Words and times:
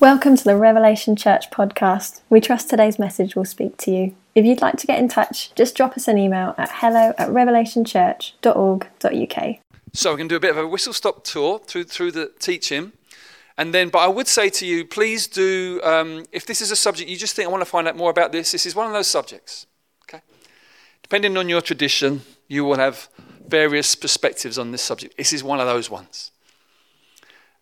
Welcome 0.00 0.34
to 0.34 0.44
the 0.44 0.56
Revelation 0.56 1.14
Church 1.14 1.50
podcast. 1.50 2.22
We 2.30 2.40
trust 2.40 2.70
today's 2.70 2.98
message 2.98 3.36
will 3.36 3.44
speak 3.44 3.76
to 3.76 3.90
you. 3.90 4.16
If 4.34 4.46
you'd 4.46 4.62
like 4.62 4.78
to 4.78 4.86
get 4.86 4.98
in 4.98 5.08
touch, 5.08 5.54
just 5.54 5.76
drop 5.76 5.94
us 5.94 6.08
an 6.08 6.16
email 6.16 6.54
at 6.56 6.70
hello 6.72 7.12
at 7.18 7.28
revelationchurch.org.uk. 7.28 9.56
So 9.92 10.10
we're 10.10 10.16
going 10.16 10.28
to 10.30 10.32
do 10.32 10.36
a 10.36 10.40
bit 10.40 10.52
of 10.52 10.56
a 10.56 10.66
whistle 10.66 10.94
stop 10.94 11.22
tour 11.24 11.58
through, 11.58 11.84
through 11.84 12.12
the 12.12 12.32
teaching. 12.38 12.92
And 13.58 13.74
then, 13.74 13.90
but 13.90 13.98
I 13.98 14.08
would 14.08 14.26
say 14.26 14.48
to 14.48 14.64
you, 14.64 14.86
please 14.86 15.26
do, 15.26 15.82
um, 15.84 16.24
if 16.32 16.46
this 16.46 16.62
is 16.62 16.70
a 16.70 16.76
subject 16.76 17.10
you 17.10 17.18
just 17.18 17.36
think 17.36 17.46
I 17.46 17.50
want 17.50 17.60
to 17.60 17.70
find 17.70 17.86
out 17.86 17.94
more 17.94 18.10
about 18.10 18.32
this, 18.32 18.52
this 18.52 18.64
is 18.64 18.74
one 18.74 18.86
of 18.86 18.94
those 18.94 19.08
subjects. 19.08 19.66
Okay? 20.04 20.22
Depending 21.02 21.36
on 21.36 21.50
your 21.50 21.60
tradition, 21.60 22.22
you 22.48 22.64
will 22.64 22.78
have 22.78 23.10
various 23.46 23.94
perspectives 23.94 24.56
on 24.56 24.72
this 24.72 24.80
subject. 24.80 25.18
This 25.18 25.34
is 25.34 25.44
one 25.44 25.60
of 25.60 25.66
those 25.66 25.90
ones. 25.90 26.30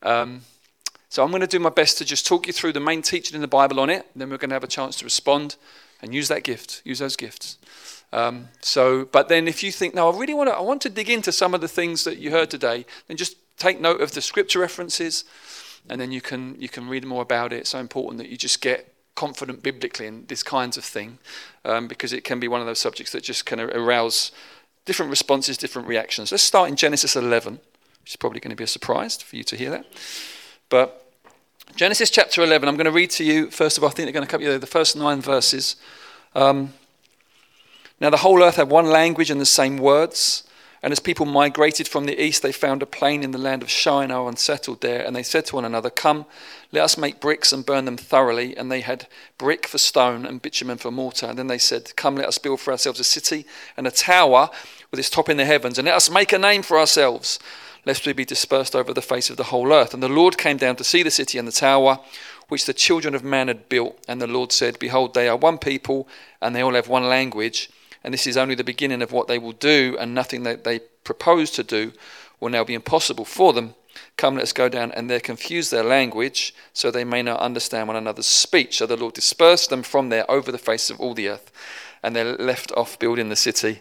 Um, 0.04 0.42
so 1.08 1.24
I'm 1.24 1.30
going 1.30 1.40
to 1.40 1.46
do 1.46 1.58
my 1.58 1.70
best 1.70 1.98
to 1.98 2.04
just 2.04 2.26
talk 2.26 2.46
you 2.46 2.52
through 2.52 2.72
the 2.72 2.80
main 2.80 3.02
teaching 3.02 3.34
in 3.34 3.40
the 3.40 3.48
Bible 3.48 3.80
on 3.80 3.88
it. 3.88 4.06
Then 4.14 4.30
we're 4.30 4.36
going 4.36 4.50
to 4.50 4.54
have 4.54 4.64
a 4.64 4.68
chance 4.68 4.96
to 4.96 5.04
respond 5.04 5.56
and 6.02 6.14
use 6.14 6.28
that 6.28 6.44
gift, 6.44 6.82
use 6.84 6.98
those 6.98 7.16
gifts. 7.16 7.58
Um, 8.12 8.48
so, 8.60 9.04
but 9.06 9.28
then 9.28 9.48
if 9.48 9.62
you 9.62 9.72
think, 9.72 9.94
no, 9.94 10.10
I 10.10 10.16
really 10.16 10.34
want 10.34 10.48
to, 10.48 10.54
I 10.54 10.60
want 10.60 10.80
to 10.82 10.90
dig 10.90 11.10
into 11.10 11.32
some 11.32 11.54
of 11.54 11.60
the 11.60 11.68
things 11.68 12.04
that 12.04 12.18
you 12.18 12.30
heard 12.30 12.50
today, 12.50 12.86
then 13.06 13.16
just 13.16 13.36
take 13.58 13.80
note 13.80 14.00
of 14.00 14.12
the 14.12 14.20
scripture 14.20 14.60
references, 14.60 15.24
and 15.88 16.00
then 16.00 16.12
you 16.12 16.20
can 16.20 16.56
you 16.58 16.68
can 16.68 16.88
read 16.88 17.04
more 17.04 17.22
about 17.22 17.52
it. 17.52 17.56
It's 17.56 17.70
so 17.70 17.78
important 17.78 18.18
that 18.18 18.28
you 18.28 18.36
just 18.36 18.60
get 18.60 18.94
confident 19.14 19.62
biblically 19.62 20.06
in 20.06 20.26
this 20.26 20.42
kinds 20.42 20.76
of 20.76 20.84
thing, 20.84 21.18
um, 21.64 21.88
because 21.88 22.12
it 22.12 22.24
can 22.24 22.40
be 22.40 22.48
one 22.48 22.60
of 22.60 22.66
those 22.66 22.78
subjects 22.78 23.12
that 23.12 23.24
just 23.24 23.50
of 23.50 23.70
arouse 23.70 24.32
different 24.84 25.10
responses, 25.10 25.58
different 25.58 25.86
reactions. 25.86 26.30
Let's 26.32 26.44
start 26.44 26.70
in 26.70 26.76
Genesis 26.76 27.14
11, 27.14 27.54
which 28.00 28.12
is 28.12 28.16
probably 28.16 28.40
going 28.40 28.50
to 28.50 28.56
be 28.56 28.64
a 28.64 28.68
surprise 28.68 29.20
for 29.20 29.36
you 29.36 29.44
to 29.44 29.56
hear 29.56 29.70
that. 29.70 29.84
But 30.68 31.12
Genesis 31.76 32.10
chapter 32.10 32.42
11, 32.42 32.68
I'm 32.68 32.76
going 32.76 32.84
to 32.84 32.90
read 32.90 33.10
to 33.12 33.24
you, 33.24 33.50
first 33.50 33.78
of 33.78 33.84
all, 33.84 33.90
I 33.90 33.92
think 33.92 34.06
they're 34.06 34.12
going 34.12 34.26
to 34.26 34.30
cover 34.30 34.42
you 34.42 34.58
the 34.58 34.66
first 34.66 34.96
nine 34.96 35.20
verses. 35.20 35.76
Um, 36.34 36.74
now, 38.00 38.10
the 38.10 38.18
whole 38.18 38.42
earth 38.42 38.56
had 38.56 38.68
one 38.68 38.86
language 38.86 39.30
and 39.30 39.40
the 39.40 39.46
same 39.46 39.78
words. 39.78 40.44
And 40.82 40.92
as 40.92 41.00
people 41.00 41.26
migrated 41.26 41.88
from 41.88 42.04
the 42.04 42.22
east, 42.22 42.42
they 42.42 42.52
found 42.52 42.82
a 42.82 42.86
plain 42.86 43.24
in 43.24 43.32
the 43.32 43.38
land 43.38 43.62
of 43.62 43.70
Shinar 43.70 44.28
and 44.28 44.38
settled 44.38 44.80
there. 44.80 45.04
And 45.04 45.16
they 45.16 45.24
said 45.24 45.46
to 45.46 45.56
one 45.56 45.64
another, 45.64 45.90
Come, 45.90 46.26
let 46.70 46.84
us 46.84 46.96
make 46.96 47.20
bricks 47.20 47.52
and 47.52 47.66
burn 47.66 47.84
them 47.84 47.96
thoroughly. 47.96 48.56
And 48.56 48.70
they 48.70 48.82
had 48.82 49.08
brick 49.38 49.66
for 49.66 49.78
stone 49.78 50.24
and 50.24 50.40
bitumen 50.40 50.78
for 50.78 50.92
mortar. 50.92 51.26
And 51.26 51.38
then 51.38 51.48
they 51.48 51.58
said, 51.58 51.96
Come, 51.96 52.14
let 52.14 52.28
us 52.28 52.38
build 52.38 52.60
for 52.60 52.70
ourselves 52.70 53.00
a 53.00 53.04
city 53.04 53.44
and 53.76 53.86
a 53.88 53.90
tower 53.90 54.50
with 54.92 55.00
its 55.00 55.10
top 55.10 55.28
in 55.28 55.38
the 55.38 55.44
heavens. 55.44 55.78
And 55.78 55.86
let 55.86 55.96
us 55.96 56.10
make 56.10 56.32
a 56.32 56.38
name 56.38 56.62
for 56.62 56.78
ourselves 56.78 57.40
lest 57.84 58.06
we 58.06 58.12
be 58.12 58.24
dispersed 58.24 58.74
over 58.74 58.92
the 58.92 59.02
face 59.02 59.30
of 59.30 59.36
the 59.36 59.44
whole 59.44 59.72
earth. 59.72 59.94
And 59.94 60.02
the 60.02 60.08
Lord 60.08 60.38
came 60.38 60.56
down 60.56 60.76
to 60.76 60.84
see 60.84 61.02
the 61.02 61.10
city 61.10 61.38
and 61.38 61.46
the 61.46 61.52
tower 61.52 62.00
which 62.48 62.64
the 62.64 62.74
children 62.74 63.14
of 63.14 63.22
man 63.22 63.48
had 63.48 63.68
built. 63.68 63.98
And 64.08 64.20
the 64.20 64.26
Lord 64.26 64.52
said, 64.52 64.78
Behold, 64.78 65.14
they 65.14 65.28
are 65.28 65.36
one 65.36 65.58
people, 65.58 66.08
and 66.40 66.54
they 66.54 66.62
all 66.62 66.74
have 66.74 66.88
one 66.88 67.08
language. 67.08 67.70
And 68.02 68.12
this 68.14 68.26
is 68.26 68.36
only 68.36 68.54
the 68.54 68.64
beginning 68.64 69.02
of 69.02 69.12
what 69.12 69.28
they 69.28 69.38
will 69.38 69.52
do, 69.52 69.96
and 70.00 70.14
nothing 70.14 70.42
that 70.44 70.64
they 70.64 70.80
propose 71.04 71.50
to 71.52 71.62
do 71.62 71.92
will 72.40 72.48
now 72.48 72.64
be 72.64 72.74
impossible 72.74 73.24
for 73.24 73.52
them. 73.52 73.74
Come, 74.16 74.34
let 74.34 74.44
us 74.44 74.52
go 74.52 74.68
down, 74.68 74.92
and 74.92 75.10
there 75.10 75.20
confuse 75.20 75.70
their 75.70 75.82
language, 75.82 76.54
so 76.72 76.90
they 76.90 77.04
may 77.04 77.22
not 77.22 77.40
understand 77.40 77.88
one 77.88 77.96
another's 77.96 78.26
speech. 78.26 78.78
So 78.78 78.86
the 78.86 78.96
Lord 78.96 79.14
dispersed 79.14 79.70
them 79.70 79.82
from 79.82 80.08
there 80.08 80.28
over 80.30 80.52
the 80.52 80.58
face 80.58 80.90
of 80.90 81.00
all 81.00 81.14
the 81.14 81.28
earth, 81.28 81.50
and 82.02 82.14
they 82.14 82.24
left 82.24 82.72
off 82.72 82.98
building 82.98 83.28
the 83.28 83.36
city. 83.36 83.80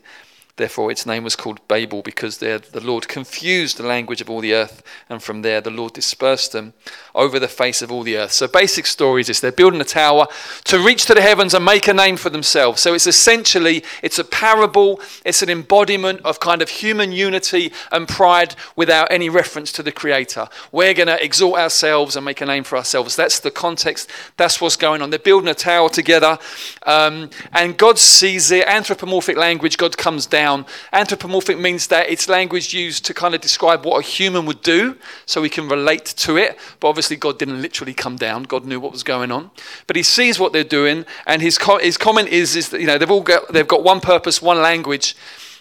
Therefore, 0.58 0.92
its 0.92 1.06
name 1.06 1.24
was 1.24 1.36
called 1.36 1.66
Babel, 1.68 2.02
because 2.02 2.40
there 2.40 2.58
the 2.58 2.84
Lord 2.84 3.08
confused 3.08 3.78
the 3.78 3.86
language 3.86 4.22
of 4.22 4.30
all 4.30 4.42
the 4.42 4.56
earth, 4.56 4.82
and 5.08 5.22
from 5.22 5.44
there 5.44 5.62
the 5.62 5.70
Lord 5.70 5.94
dispersed 5.94 6.52
them 6.52 6.74
over 7.14 7.40
the 7.40 7.48
face 7.48 7.84
of 7.84 7.92
all 7.92 8.02
the 8.02 8.18
earth. 8.18 8.32
So, 8.32 8.48
basic 8.48 8.88
story 8.88 9.22
is 9.22 9.28
this: 9.28 9.40
they're 9.40 9.52
building 9.52 9.80
a 9.82 9.86
tower 9.86 10.26
to 10.64 10.80
reach 10.80 11.06
to 11.06 11.14
the 11.14 11.22
heavens 11.22 11.54
and 11.54 11.64
make 11.64 11.88
a 11.88 11.94
name 11.94 12.18
for 12.18 12.32
themselves. 12.32 12.82
So, 12.82 12.96
it's 12.96 13.06
essentially 13.06 13.84
it's 14.02 14.18
a 14.18 14.24
parable. 14.24 15.00
It's 15.24 15.44
an 15.44 15.50
embodiment 15.52 16.22
of 16.26 16.40
kind 16.40 16.64
of 16.64 16.70
human 16.70 17.12
unity 17.12 17.72
and 17.92 18.08
pride 18.08 18.56
without 18.76 19.12
any 19.12 19.30
reference 19.30 19.72
to 19.74 19.84
the 19.84 19.92
Creator. 19.92 20.48
We're 20.72 20.96
going 20.96 21.08
to 21.08 21.24
exalt 21.24 21.58
ourselves 21.58 22.16
and 22.16 22.26
make 22.26 22.42
a 22.42 22.48
name 22.48 22.64
for 22.64 22.78
ourselves. 22.78 23.16
That's 23.16 23.40
the 23.40 23.52
context. 23.52 24.10
That's 24.38 24.60
what's 24.60 24.76
going 24.76 25.04
on. 25.04 25.12
They're 25.12 25.20
building 25.20 25.50
a 25.50 25.54
tower 25.54 25.90
together, 25.90 26.40
um, 26.88 27.30
and 27.54 27.78
God 27.78 28.00
sees 28.00 28.50
it. 28.50 28.66
Anthropomorphic 28.66 29.38
language. 29.38 29.78
God 29.78 29.96
comes 29.98 30.26
down 30.26 30.47
down. 30.48 30.66
Anthropomorphic 30.94 31.58
means 31.60 31.88
that 31.88 32.10
it's 32.10 32.30
language 32.30 32.74
used 32.74 33.04
to 33.06 33.14
kind 33.14 33.36
of 33.36 33.42
describe 33.42 33.86
what 33.86 33.98
a 34.00 34.08
human 34.08 34.46
would 34.46 34.62
do, 34.62 34.96
so 35.26 35.42
we 35.42 35.50
can 35.50 35.68
relate 35.68 36.06
to 36.06 36.38
it. 36.38 36.58
But 36.80 36.88
obviously, 36.88 37.18
God 37.18 37.38
didn't 37.38 37.62
literally 37.62 37.94
come 37.94 38.16
down. 38.16 38.44
God 38.44 38.66
knew 38.66 38.80
what 38.80 38.92
was 38.92 39.04
going 39.04 39.32
on. 39.32 39.52
But 39.88 39.96
He 39.96 40.04
sees 40.04 40.40
what 40.40 40.54
they're 40.54 40.76
doing, 40.82 41.06
and 41.26 41.42
His 41.42 41.58
co- 41.58 41.80
His 41.80 41.98
comment 41.98 42.30
is 42.30 42.56
is 42.56 42.70
that 42.70 42.80
you 42.82 42.88
know 42.88 42.98
they've 42.98 43.12
all 43.12 43.28
got 43.34 43.52
they've 43.54 43.74
got 43.76 43.84
one 43.84 44.00
purpose, 44.00 44.42
one 44.42 44.62
language. 44.62 45.16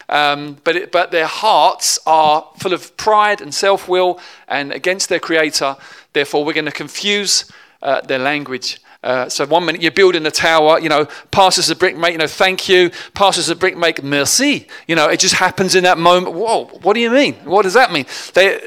Um, 0.08 0.58
but, 0.62 0.76
it, 0.76 0.92
but 0.92 1.10
their 1.10 1.26
hearts 1.26 1.98
are 2.06 2.48
full 2.60 2.72
of 2.72 2.96
pride 2.96 3.40
and 3.40 3.52
self 3.52 3.88
will 3.88 4.20
and 4.46 4.70
against 4.72 5.08
their 5.08 5.18
creator. 5.18 5.76
Therefore, 6.12 6.44
we're 6.44 6.58
going 6.60 6.72
to 6.72 6.80
confuse 6.84 7.50
uh, 7.82 8.02
their 8.02 8.20
language 8.20 8.80
uh, 9.06 9.28
so 9.28 9.46
one 9.46 9.64
minute 9.64 9.80
you're 9.80 9.92
building 9.92 10.26
a 10.26 10.32
tower, 10.32 10.80
you 10.80 10.88
know, 10.88 11.06
passes 11.30 11.68
the 11.68 11.76
brick, 11.76 11.96
make, 11.96 12.10
you 12.10 12.18
know, 12.18 12.26
thank 12.26 12.68
you. 12.68 12.90
Passes 13.14 13.46
the 13.46 13.54
brick, 13.54 13.76
make 13.76 14.02
merci. 14.02 14.66
You 14.88 14.96
know, 14.96 15.08
it 15.08 15.20
just 15.20 15.36
happens 15.36 15.76
in 15.76 15.84
that 15.84 15.96
moment. 15.96 16.34
Whoa, 16.34 16.64
what 16.82 16.94
do 16.94 17.00
you 17.00 17.10
mean? 17.10 17.34
What 17.44 17.62
does 17.62 17.74
that 17.74 17.92
mean? 17.92 18.04
They 18.34 18.60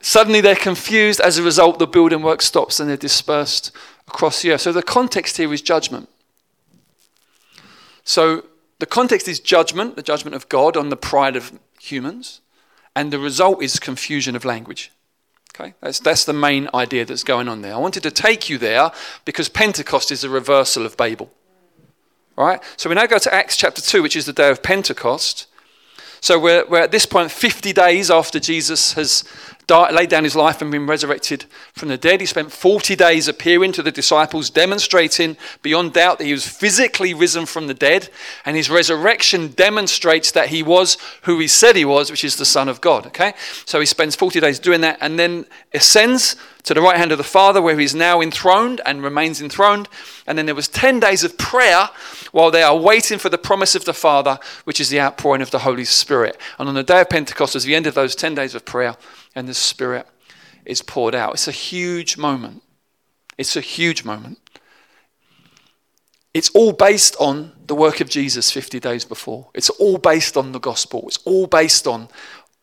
suddenly 0.00 0.40
they're 0.40 0.56
confused. 0.56 1.20
As 1.20 1.36
a 1.36 1.42
result, 1.42 1.78
the 1.78 1.86
building 1.86 2.22
work 2.22 2.40
stops 2.40 2.80
and 2.80 2.88
they're 2.88 2.96
dispersed 2.96 3.70
across 4.08 4.40
the 4.40 4.52
earth. 4.52 4.62
So 4.62 4.72
the 4.72 4.82
context 4.82 5.36
here 5.36 5.52
is 5.52 5.60
judgment. 5.60 6.08
So 8.02 8.46
the 8.78 8.86
context 8.86 9.28
is 9.28 9.40
judgment, 9.40 9.96
the 9.96 10.02
judgment 10.02 10.34
of 10.34 10.48
God 10.48 10.74
on 10.74 10.88
the 10.88 10.96
pride 10.96 11.36
of 11.36 11.52
humans, 11.78 12.40
and 12.94 13.12
the 13.12 13.18
result 13.18 13.62
is 13.62 13.78
confusion 13.78 14.34
of 14.34 14.46
language. 14.46 14.90
Okay, 15.58 15.72
that's, 15.80 16.00
that's 16.00 16.24
the 16.24 16.34
main 16.34 16.68
idea 16.74 17.06
that's 17.06 17.24
going 17.24 17.48
on 17.48 17.62
there. 17.62 17.74
I 17.74 17.78
wanted 17.78 18.02
to 18.02 18.10
take 18.10 18.50
you 18.50 18.58
there 18.58 18.90
because 19.24 19.48
Pentecost 19.48 20.12
is 20.12 20.22
a 20.22 20.28
reversal 20.28 20.84
of 20.84 20.96
Babel. 20.96 21.30
Right? 22.36 22.62
So 22.76 22.90
we 22.90 22.94
now 22.94 23.06
go 23.06 23.18
to 23.18 23.32
Acts 23.32 23.56
chapter 23.56 23.80
2, 23.80 24.02
which 24.02 24.16
is 24.16 24.26
the 24.26 24.34
day 24.34 24.50
of 24.50 24.62
Pentecost. 24.62 25.46
So 26.20 26.38
we're, 26.38 26.66
we're 26.66 26.82
at 26.82 26.92
this 26.92 27.06
point 27.06 27.30
50 27.30 27.72
days 27.72 28.10
after 28.10 28.38
Jesus 28.38 28.92
has 28.92 29.24
died, 29.66 29.94
laid 29.94 30.08
down 30.08 30.24
his 30.24 30.36
life 30.36 30.62
and 30.62 30.70
been 30.70 30.86
resurrected 30.86 31.46
from 31.72 31.88
the 31.88 31.96
dead. 31.96 32.20
He 32.20 32.26
spent 32.26 32.52
40 32.52 32.94
days 32.94 33.28
appearing 33.28 33.72
to 33.72 33.82
the 33.82 33.90
disciples, 33.90 34.50
demonstrating 34.50 35.36
beyond 35.62 35.94
doubt 35.94 36.18
that 36.18 36.24
he 36.24 36.32
was 36.32 36.46
physically 36.46 37.14
risen 37.14 37.46
from 37.46 37.66
the 37.66 37.74
dead. 37.74 38.08
And 38.44 38.56
his 38.56 38.70
resurrection 38.70 39.48
demonstrates 39.48 40.30
that 40.32 40.48
he 40.48 40.62
was 40.62 40.96
who 41.22 41.38
he 41.38 41.48
said 41.48 41.76
he 41.76 41.84
was, 41.84 42.10
which 42.10 42.24
is 42.24 42.36
the 42.36 42.44
Son 42.44 42.68
of 42.68 42.80
God. 42.80 43.06
Okay? 43.06 43.34
So 43.64 43.80
he 43.80 43.86
spends 43.86 44.14
40 44.14 44.40
days 44.40 44.58
doing 44.58 44.82
that 44.82 44.98
and 45.00 45.18
then 45.18 45.46
ascends 45.74 46.36
to 46.66 46.74
the 46.74 46.82
right 46.82 46.96
hand 46.96 47.12
of 47.12 47.18
the 47.18 47.24
Father, 47.24 47.62
where 47.62 47.78
he's 47.78 47.94
now 47.94 48.20
enthroned 48.20 48.80
and 48.84 49.00
remains 49.00 49.40
enthroned. 49.40 49.88
And 50.26 50.36
then 50.36 50.46
there 50.46 50.54
was 50.54 50.66
10 50.66 50.98
days 50.98 51.22
of 51.22 51.38
prayer 51.38 51.88
while 52.32 52.50
they 52.50 52.62
are 52.62 52.76
waiting 52.76 53.18
for 53.18 53.28
the 53.28 53.38
promise 53.38 53.76
of 53.76 53.84
the 53.84 53.94
Father, 53.94 54.40
which 54.64 54.80
is 54.80 54.90
the 54.90 55.00
outpouring 55.00 55.42
of 55.42 55.52
the 55.52 55.60
Holy 55.60 55.84
Spirit. 55.84 56.36
And 56.58 56.68
on 56.68 56.74
the 56.74 56.82
day 56.82 57.00
of 57.00 57.08
Pentecost, 57.08 57.54
as 57.54 57.62
the 57.62 57.76
end 57.76 57.86
of 57.86 57.94
those 57.94 58.16
10 58.16 58.34
days 58.34 58.56
of 58.56 58.64
prayer, 58.64 58.96
and 59.36 59.46
the 59.46 59.54
Spirit 59.54 60.08
is 60.64 60.82
poured 60.82 61.14
out. 61.14 61.34
It's 61.34 61.46
a 61.46 61.52
huge 61.52 62.16
moment. 62.16 62.62
It's 63.38 63.54
a 63.54 63.60
huge 63.60 64.04
moment. 64.04 64.38
It's 66.34 66.50
all 66.50 66.72
based 66.72 67.16
on 67.20 67.52
the 67.66 67.74
work 67.74 68.00
of 68.00 68.08
Jesus 68.08 68.50
50 68.50 68.80
days 68.80 69.04
before. 69.04 69.48
It's 69.54 69.70
all 69.70 69.98
based 69.98 70.36
on 70.36 70.52
the 70.52 70.58
gospel. 70.58 71.04
It's 71.06 71.18
all 71.18 71.46
based 71.46 71.86
on 71.86 72.08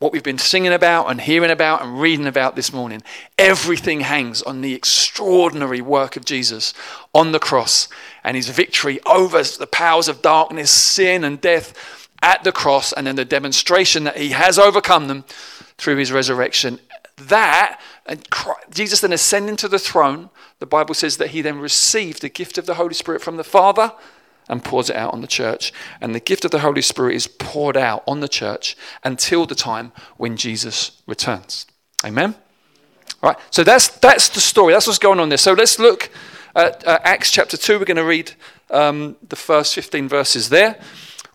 what 0.00 0.12
we've 0.12 0.22
been 0.22 0.38
singing 0.38 0.72
about 0.72 1.06
and 1.06 1.20
hearing 1.20 1.50
about 1.50 1.82
and 1.82 2.00
reading 2.00 2.26
about 2.26 2.56
this 2.56 2.72
morning. 2.72 3.02
Everything 3.38 4.00
hangs 4.00 4.42
on 4.42 4.60
the 4.60 4.74
extraordinary 4.74 5.80
work 5.80 6.16
of 6.16 6.24
Jesus 6.24 6.74
on 7.14 7.32
the 7.32 7.38
cross 7.38 7.88
and 8.22 8.36
his 8.36 8.48
victory 8.48 9.00
over 9.06 9.42
the 9.42 9.66
powers 9.66 10.08
of 10.08 10.22
darkness, 10.22 10.70
sin, 10.70 11.24
and 11.24 11.40
death 11.40 12.08
at 12.22 12.42
the 12.42 12.52
cross, 12.52 12.92
and 12.92 13.06
then 13.06 13.16
the 13.16 13.24
demonstration 13.24 14.04
that 14.04 14.16
he 14.16 14.30
has 14.30 14.58
overcome 14.58 15.08
them 15.08 15.24
through 15.78 15.96
his 15.96 16.12
resurrection. 16.12 16.80
That, 17.16 17.80
and 18.06 18.28
Christ, 18.30 18.70
Jesus 18.70 19.00
then 19.00 19.12
ascending 19.12 19.56
to 19.56 19.68
the 19.68 19.78
throne, 19.78 20.30
the 20.58 20.66
Bible 20.66 20.94
says 20.94 21.16
that 21.18 21.30
he 21.30 21.42
then 21.42 21.58
received 21.58 22.22
the 22.22 22.28
gift 22.28 22.58
of 22.58 22.66
the 22.66 22.74
Holy 22.74 22.94
Spirit 22.94 23.22
from 23.22 23.36
the 23.36 23.44
Father 23.44 23.92
and 24.48 24.64
pours 24.64 24.90
it 24.90 24.96
out 24.96 25.12
on 25.12 25.20
the 25.20 25.26
church. 25.26 25.72
And 26.00 26.14
the 26.14 26.20
gift 26.20 26.44
of 26.44 26.50
the 26.50 26.58
Holy 26.60 26.82
Spirit 26.82 27.14
is 27.14 27.26
poured 27.26 27.76
out 27.76 28.02
on 28.06 28.20
the 28.20 28.28
church 28.28 28.76
until 29.02 29.46
the 29.46 29.54
time 29.54 29.92
when 30.16 30.36
Jesus 30.36 31.02
returns. 31.06 31.66
Amen? 32.04 32.34
All 33.22 33.30
right, 33.30 33.38
so 33.50 33.64
that's, 33.64 33.88
that's 33.88 34.28
the 34.28 34.40
story. 34.40 34.74
That's 34.74 34.86
what's 34.86 34.98
going 34.98 35.20
on 35.20 35.30
there. 35.30 35.38
So 35.38 35.54
let's 35.54 35.78
look 35.78 36.10
at 36.54 36.86
uh, 36.86 36.98
Acts 37.04 37.30
chapter 37.30 37.56
2. 37.56 37.78
We're 37.78 37.84
going 37.84 37.96
to 37.96 38.04
read 38.04 38.32
um, 38.70 39.16
the 39.26 39.36
first 39.36 39.74
15 39.74 40.08
verses 40.08 40.50
there. 40.50 40.78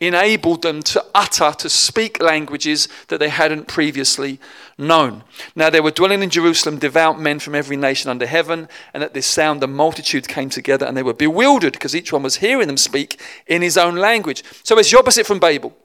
enabled 0.00 0.62
them 0.62 0.82
to 0.82 1.04
utter, 1.14 1.52
to 1.52 1.68
speak 1.70 2.20
languages 2.20 2.88
that 3.08 3.18
they 3.18 3.28
hadn't 3.28 3.68
previously 3.68 4.40
known. 4.76 5.22
Now 5.54 5.70
there 5.70 5.82
were 5.82 5.90
dwelling 5.90 6.22
in 6.22 6.30
Jerusalem 6.30 6.78
devout 6.78 7.20
men 7.20 7.38
from 7.38 7.54
every 7.54 7.76
nation 7.76 8.10
under 8.10 8.26
heaven, 8.26 8.68
and 8.92 9.02
at 9.02 9.14
this 9.14 9.26
sound 9.26 9.62
the 9.62 9.68
multitude 9.68 10.28
came 10.28 10.50
together 10.50 10.84
and 10.84 10.96
they 10.96 11.02
were 11.02 11.14
bewildered 11.14 11.74
because 11.74 11.94
each 11.94 12.12
one 12.12 12.22
was 12.22 12.36
hearing 12.36 12.66
them 12.66 12.76
speak 12.76 13.20
in 13.46 13.62
his 13.62 13.78
own 13.78 13.96
language. 13.96 14.42
So 14.62 14.78
it's 14.78 14.90
the 14.90 14.98
opposite 14.98 15.26
from 15.26 15.38
Babel. 15.38 15.76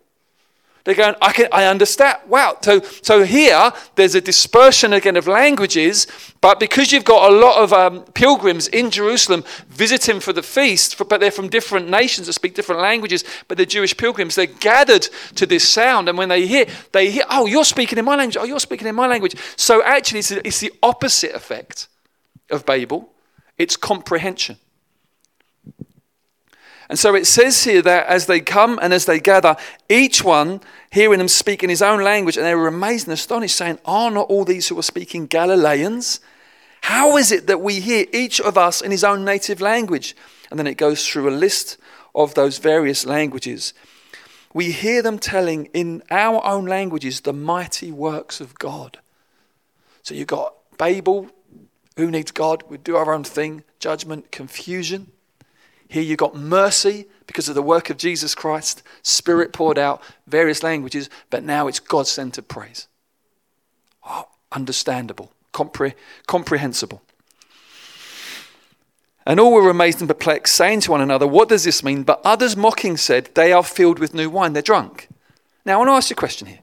They're 0.90 1.06
going, 1.06 1.16
I, 1.22 1.32
can, 1.32 1.48
I 1.52 1.66
understand. 1.66 2.18
Wow. 2.28 2.58
So, 2.62 2.82
so 2.82 3.24
here, 3.24 3.72
there's 3.96 4.16
a 4.16 4.22
dispersion 4.22 4.94
again 4.94 5.16
of 5.16 5.28
languages, 5.28 6.08
but 6.42 6.60
because 6.60 6.92
you've 6.92 7.06
got 7.06 7.32
a 7.32 7.36
lot 7.36 7.62
of 7.62 7.72
um, 7.72 8.04
pilgrims 8.14 8.68
in 8.68 8.90
Jerusalem 8.90 9.44
visiting 9.68 10.20
for 10.20 10.34
the 10.34 10.42
feast, 10.42 10.96
for, 10.96 11.06
but 11.06 11.20
they're 11.20 11.30
from 11.30 11.48
different 11.48 11.90
nations 11.90 12.26
that 12.26 12.34
speak 12.34 12.56
different 12.56 12.82
languages, 12.82 13.24
but 13.48 13.58
they're 13.58 13.66
Jewish 13.66 13.96
pilgrims, 13.96 14.34
they're 14.34 14.48
gathered 14.48 15.04
to 15.36 15.46
this 15.46 15.70
sound. 15.70 16.10
And 16.10 16.18
when 16.18 16.30
they 16.30 16.48
hear, 16.48 16.66
they 16.92 17.12
hear, 17.12 17.24
oh, 17.30 17.46
you're 17.46 17.66
speaking 17.66 18.00
in 18.00 18.06
my 18.06 18.16
language. 18.16 18.38
Oh, 18.38 18.46
you're 18.46 18.60
speaking 18.60 18.88
in 18.88 18.96
my 18.96 19.06
language. 19.06 19.36
So 19.56 19.84
actually, 19.84 20.20
it's, 20.20 20.32
it's 20.32 20.60
the 20.60 20.74
opposite 20.82 21.36
effect 21.36 21.88
of 22.50 22.66
Babel 22.66 23.12
it's 23.60 23.76
comprehension. 23.76 24.58
And 26.90 26.98
so 26.98 27.14
it 27.14 27.28
says 27.28 27.66
here 27.66 27.84
that 27.84 28.08
as 28.08 28.26
they 28.26 28.40
come 28.40 28.80
and 28.82 28.94
as 28.94 29.06
they 29.06 29.20
gather, 29.20 29.56
each 29.90 30.24
one 30.24 30.62
hearing 30.92 31.20
them 31.20 31.28
speak 31.28 31.64
in 31.64 31.70
his 31.70 31.82
own 31.82 32.04
language, 32.04 32.38
and 32.38 32.46
they 32.46 32.56
were 32.56 32.68
amazed 32.68 33.08
and 33.08 33.14
astonished, 33.14 33.56
saying, 33.56 33.80
Are 33.86 34.12
not 34.12 34.30
all 34.30 34.46
these 34.46 34.68
who 34.68 34.80
are 34.80 34.84
speaking 34.84 35.28
Galileans? 35.28 36.20
How 36.82 37.18
is 37.18 37.32
it 37.32 37.48
that 37.48 37.62
we 37.62 37.80
hear 37.80 38.06
each 38.14 38.40
of 38.40 38.58
us 38.58 38.82
in 38.82 38.92
his 38.92 39.04
own 39.04 39.26
native 39.26 39.62
language? 39.62 40.16
And 40.50 40.58
then 40.58 40.68
it 40.68 40.76
goes 40.76 41.08
through 41.08 41.30
a 41.30 41.32
list 41.32 41.78
of 42.16 42.34
those 42.34 42.58
various 42.58 43.06
languages. 43.06 43.74
We 44.54 44.72
hear 44.72 45.02
them 45.02 45.20
telling 45.20 45.66
in 45.68 46.02
our 46.10 46.44
own 46.44 46.66
languages 46.66 47.22
the 47.22 47.34
mighty 47.34 47.92
works 47.92 48.42
of 48.42 48.58
God. 48.58 48.98
So 50.02 50.16
you've 50.16 50.28
got 50.28 50.56
Babel, 50.78 51.30
who 51.98 52.10
needs 52.10 52.32
God? 52.32 52.64
We 52.68 52.78
do 52.78 52.96
our 52.96 53.14
own 53.14 53.24
thing, 53.24 53.64
judgment, 53.80 54.32
confusion. 54.32 55.12
Here 55.90 56.04
you 56.04 56.16
got 56.16 56.36
mercy 56.36 57.08
because 57.26 57.50
of 57.50 57.56
the 57.56 57.64
work 57.64 57.90
of 57.90 57.98
Jesus 57.98 58.36
Christ, 58.36 58.84
Spirit 59.02 59.52
poured 59.52 59.80
out, 59.80 60.02
various 60.28 60.62
languages, 60.62 61.10
but 61.32 61.44
now 61.44 61.68
it's 61.68 61.80
God 61.80 62.08
centered 62.08 62.48
praise. 62.48 62.88
Oh, 64.08 64.30
understandable, 64.52 65.32
compre- 65.52 65.96
comprehensible. 66.28 67.02
And 69.26 69.40
all 69.40 69.52
were 69.52 69.70
amazed 69.70 70.00
and 70.00 70.08
perplexed, 70.08 70.56
saying 70.56 70.82
to 70.82 70.92
one 70.92 71.02
another, 71.02 71.28
What 71.28 71.50
does 71.50 71.64
this 71.64 71.84
mean? 71.84 72.04
But 72.04 72.22
others 72.24 72.56
mocking 72.56 72.96
said, 72.96 73.32
They 73.34 73.52
are 73.52 73.64
filled 73.64 73.98
with 73.98 74.14
new 74.14 74.30
wine, 74.30 74.54
they're 74.54 74.62
drunk. 74.62 75.08
Now 75.66 75.74
I 75.74 75.78
want 75.78 75.90
to 75.90 75.94
ask 75.94 76.10
you 76.12 76.16
a 76.16 76.18
question 76.18 76.48
here. 76.48 76.60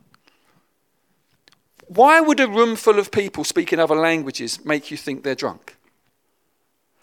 Why 1.88 2.20
would 2.20 2.40
a 2.40 2.48
room 2.48 2.76
full 2.76 2.98
of 2.98 3.10
people 3.10 3.44
speaking 3.44 3.78
other 3.78 3.94
languages 3.94 4.64
make 4.64 4.90
you 4.90 4.96
think 4.96 5.22
they're 5.22 5.34
drunk? 5.34 5.75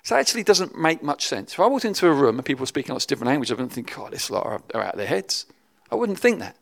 So 0.03 0.17
it 0.17 0.19
actually 0.19 0.44
doesn't 0.44 0.77
make 0.77 1.01
much 1.01 1.25
sense. 1.25 1.53
If 1.53 1.59
I 1.61 1.67
walked 1.67 1.85
into 1.85 2.07
a 2.07 2.13
room 2.13 2.38
and 2.38 2.45
people 2.45 2.63
were 2.63 2.67
speaking 2.67 2.91
lots 2.94 3.05
of 3.05 3.07
different 3.07 3.29
languages, 3.29 3.51
I 3.51 3.55
wouldn't 3.55 3.71
think, 3.71 3.95
God, 3.95 4.11
this 4.11 4.29
lot 4.29 4.45
are, 4.45 4.61
are 4.73 4.81
out 4.81 4.94
of 4.94 4.97
their 4.97 5.07
heads. 5.07 5.45
I 5.89 5.95
wouldn't 5.95 6.19
think 6.19 6.39
that. 6.39 6.57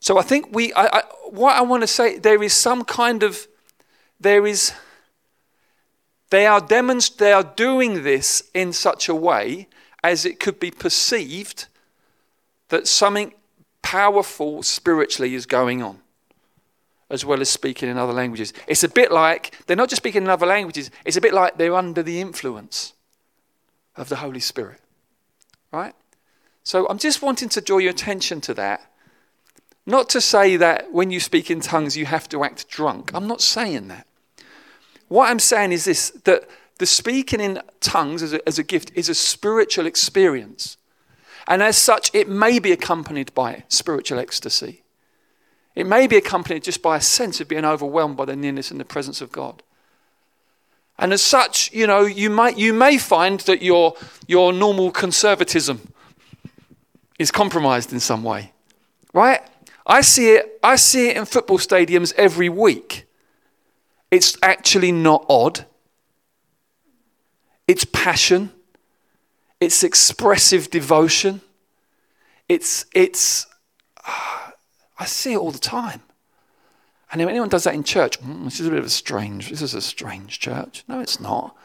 So 0.00 0.16
I 0.18 0.22
think 0.22 0.54
we, 0.54 0.72
I, 0.72 0.86
I, 0.86 1.02
what 1.28 1.54
I 1.54 1.60
want 1.60 1.82
to 1.82 1.86
say, 1.86 2.18
there 2.18 2.42
is 2.42 2.54
some 2.54 2.82
kind 2.82 3.22
of, 3.22 3.46
there 4.18 4.46
is, 4.46 4.72
they 6.30 6.46
are 6.46 6.60
demonst- 6.60 7.18
they 7.18 7.32
are 7.32 7.44
doing 7.44 8.04
this 8.04 8.50
in 8.54 8.72
such 8.72 9.08
a 9.08 9.14
way 9.14 9.68
as 10.02 10.24
it 10.24 10.40
could 10.40 10.58
be 10.58 10.70
perceived 10.70 11.66
that 12.68 12.88
something 12.88 13.34
powerful 13.82 14.62
spiritually 14.62 15.34
is 15.34 15.44
going 15.44 15.82
on 15.82 16.00
as 17.14 17.24
well 17.24 17.40
as 17.40 17.48
speaking 17.48 17.88
in 17.88 17.96
other 17.96 18.12
languages. 18.12 18.52
It's 18.66 18.82
a 18.82 18.88
bit 18.88 19.12
like 19.12 19.56
they're 19.66 19.76
not 19.76 19.88
just 19.88 20.02
speaking 20.02 20.24
in 20.24 20.28
other 20.28 20.46
languages, 20.46 20.90
it's 21.04 21.16
a 21.16 21.20
bit 21.20 21.32
like 21.32 21.56
they're 21.56 21.74
under 21.74 22.02
the 22.02 22.20
influence 22.20 22.92
of 23.96 24.08
the 24.08 24.16
Holy 24.16 24.40
Spirit. 24.40 24.80
Right? 25.72 25.94
So 26.64 26.86
I'm 26.88 26.98
just 26.98 27.22
wanting 27.22 27.48
to 27.50 27.60
draw 27.60 27.78
your 27.78 27.90
attention 27.90 28.40
to 28.42 28.54
that. 28.54 28.90
Not 29.86 30.08
to 30.10 30.20
say 30.20 30.56
that 30.56 30.92
when 30.92 31.10
you 31.10 31.20
speak 31.20 31.50
in 31.50 31.60
tongues 31.60 31.96
you 31.96 32.06
have 32.06 32.28
to 32.30 32.42
act 32.42 32.68
drunk. 32.68 33.12
I'm 33.14 33.28
not 33.28 33.40
saying 33.40 33.88
that. 33.88 34.06
What 35.08 35.30
I'm 35.30 35.38
saying 35.38 35.72
is 35.72 35.84
this 35.84 36.10
that 36.24 36.48
the 36.78 36.86
speaking 36.86 37.40
in 37.40 37.60
tongues 37.80 38.22
as 38.22 38.32
a, 38.32 38.48
as 38.48 38.58
a 38.58 38.64
gift 38.64 38.90
is 38.94 39.08
a 39.08 39.14
spiritual 39.14 39.86
experience. 39.86 40.76
And 41.46 41.62
as 41.62 41.76
such, 41.76 42.10
it 42.14 42.28
may 42.28 42.58
be 42.58 42.72
accompanied 42.72 43.32
by 43.34 43.64
spiritual 43.68 44.18
ecstasy. 44.18 44.83
It 45.74 45.86
may 45.86 46.06
be 46.06 46.16
accompanied 46.16 46.62
just 46.62 46.82
by 46.82 46.96
a 46.96 47.00
sense 47.00 47.40
of 47.40 47.48
being 47.48 47.64
overwhelmed 47.64 48.16
by 48.16 48.26
the 48.26 48.36
nearness 48.36 48.70
and 48.70 48.78
the 48.78 48.84
presence 48.84 49.20
of 49.20 49.32
God. 49.32 49.62
And 50.98 51.12
as 51.12 51.22
such, 51.22 51.72
you 51.72 51.86
know, 51.86 52.02
you 52.02 52.30
might 52.30 52.56
you 52.56 52.72
may 52.72 52.98
find 52.98 53.40
that 53.40 53.62
your 53.62 53.96
your 54.28 54.52
normal 54.52 54.92
conservatism 54.92 55.92
is 57.18 57.30
compromised 57.30 57.92
in 57.92 58.00
some 58.00 58.22
way. 58.22 58.52
Right? 59.12 59.40
I 59.86 60.02
see 60.02 60.30
it 60.30 60.58
I 60.62 60.76
see 60.76 61.08
it 61.08 61.16
in 61.16 61.24
football 61.24 61.58
stadiums 61.58 62.12
every 62.16 62.48
week. 62.48 63.06
It's 64.10 64.38
actually 64.42 64.92
not 64.92 65.26
odd. 65.28 65.64
It's 67.66 67.84
passion. 67.84 68.52
It's 69.60 69.82
expressive 69.82 70.70
devotion. 70.70 71.40
It's 72.48 72.86
it's 72.94 73.46
I 74.98 75.06
see 75.06 75.32
it 75.32 75.38
all 75.38 75.50
the 75.50 75.58
time. 75.58 76.02
And 77.12 77.20
if 77.20 77.28
anyone 77.28 77.48
does 77.48 77.64
that 77.64 77.74
in 77.74 77.84
church, 77.84 78.20
mm, 78.20 78.44
this 78.44 78.60
is 78.60 78.66
a 78.66 78.70
bit 78.70 78.78
of 78.78 78.86
a 78.86 78.90
strange, 78.90 79.50
this 79.50 79.62
is 79.62 79.74
a 79.74 79.80
strange 79.80 80.40
church. 80.40 80.84
No, 80.88 81.00
it's 81.00 81.20
not. 81.20 81.56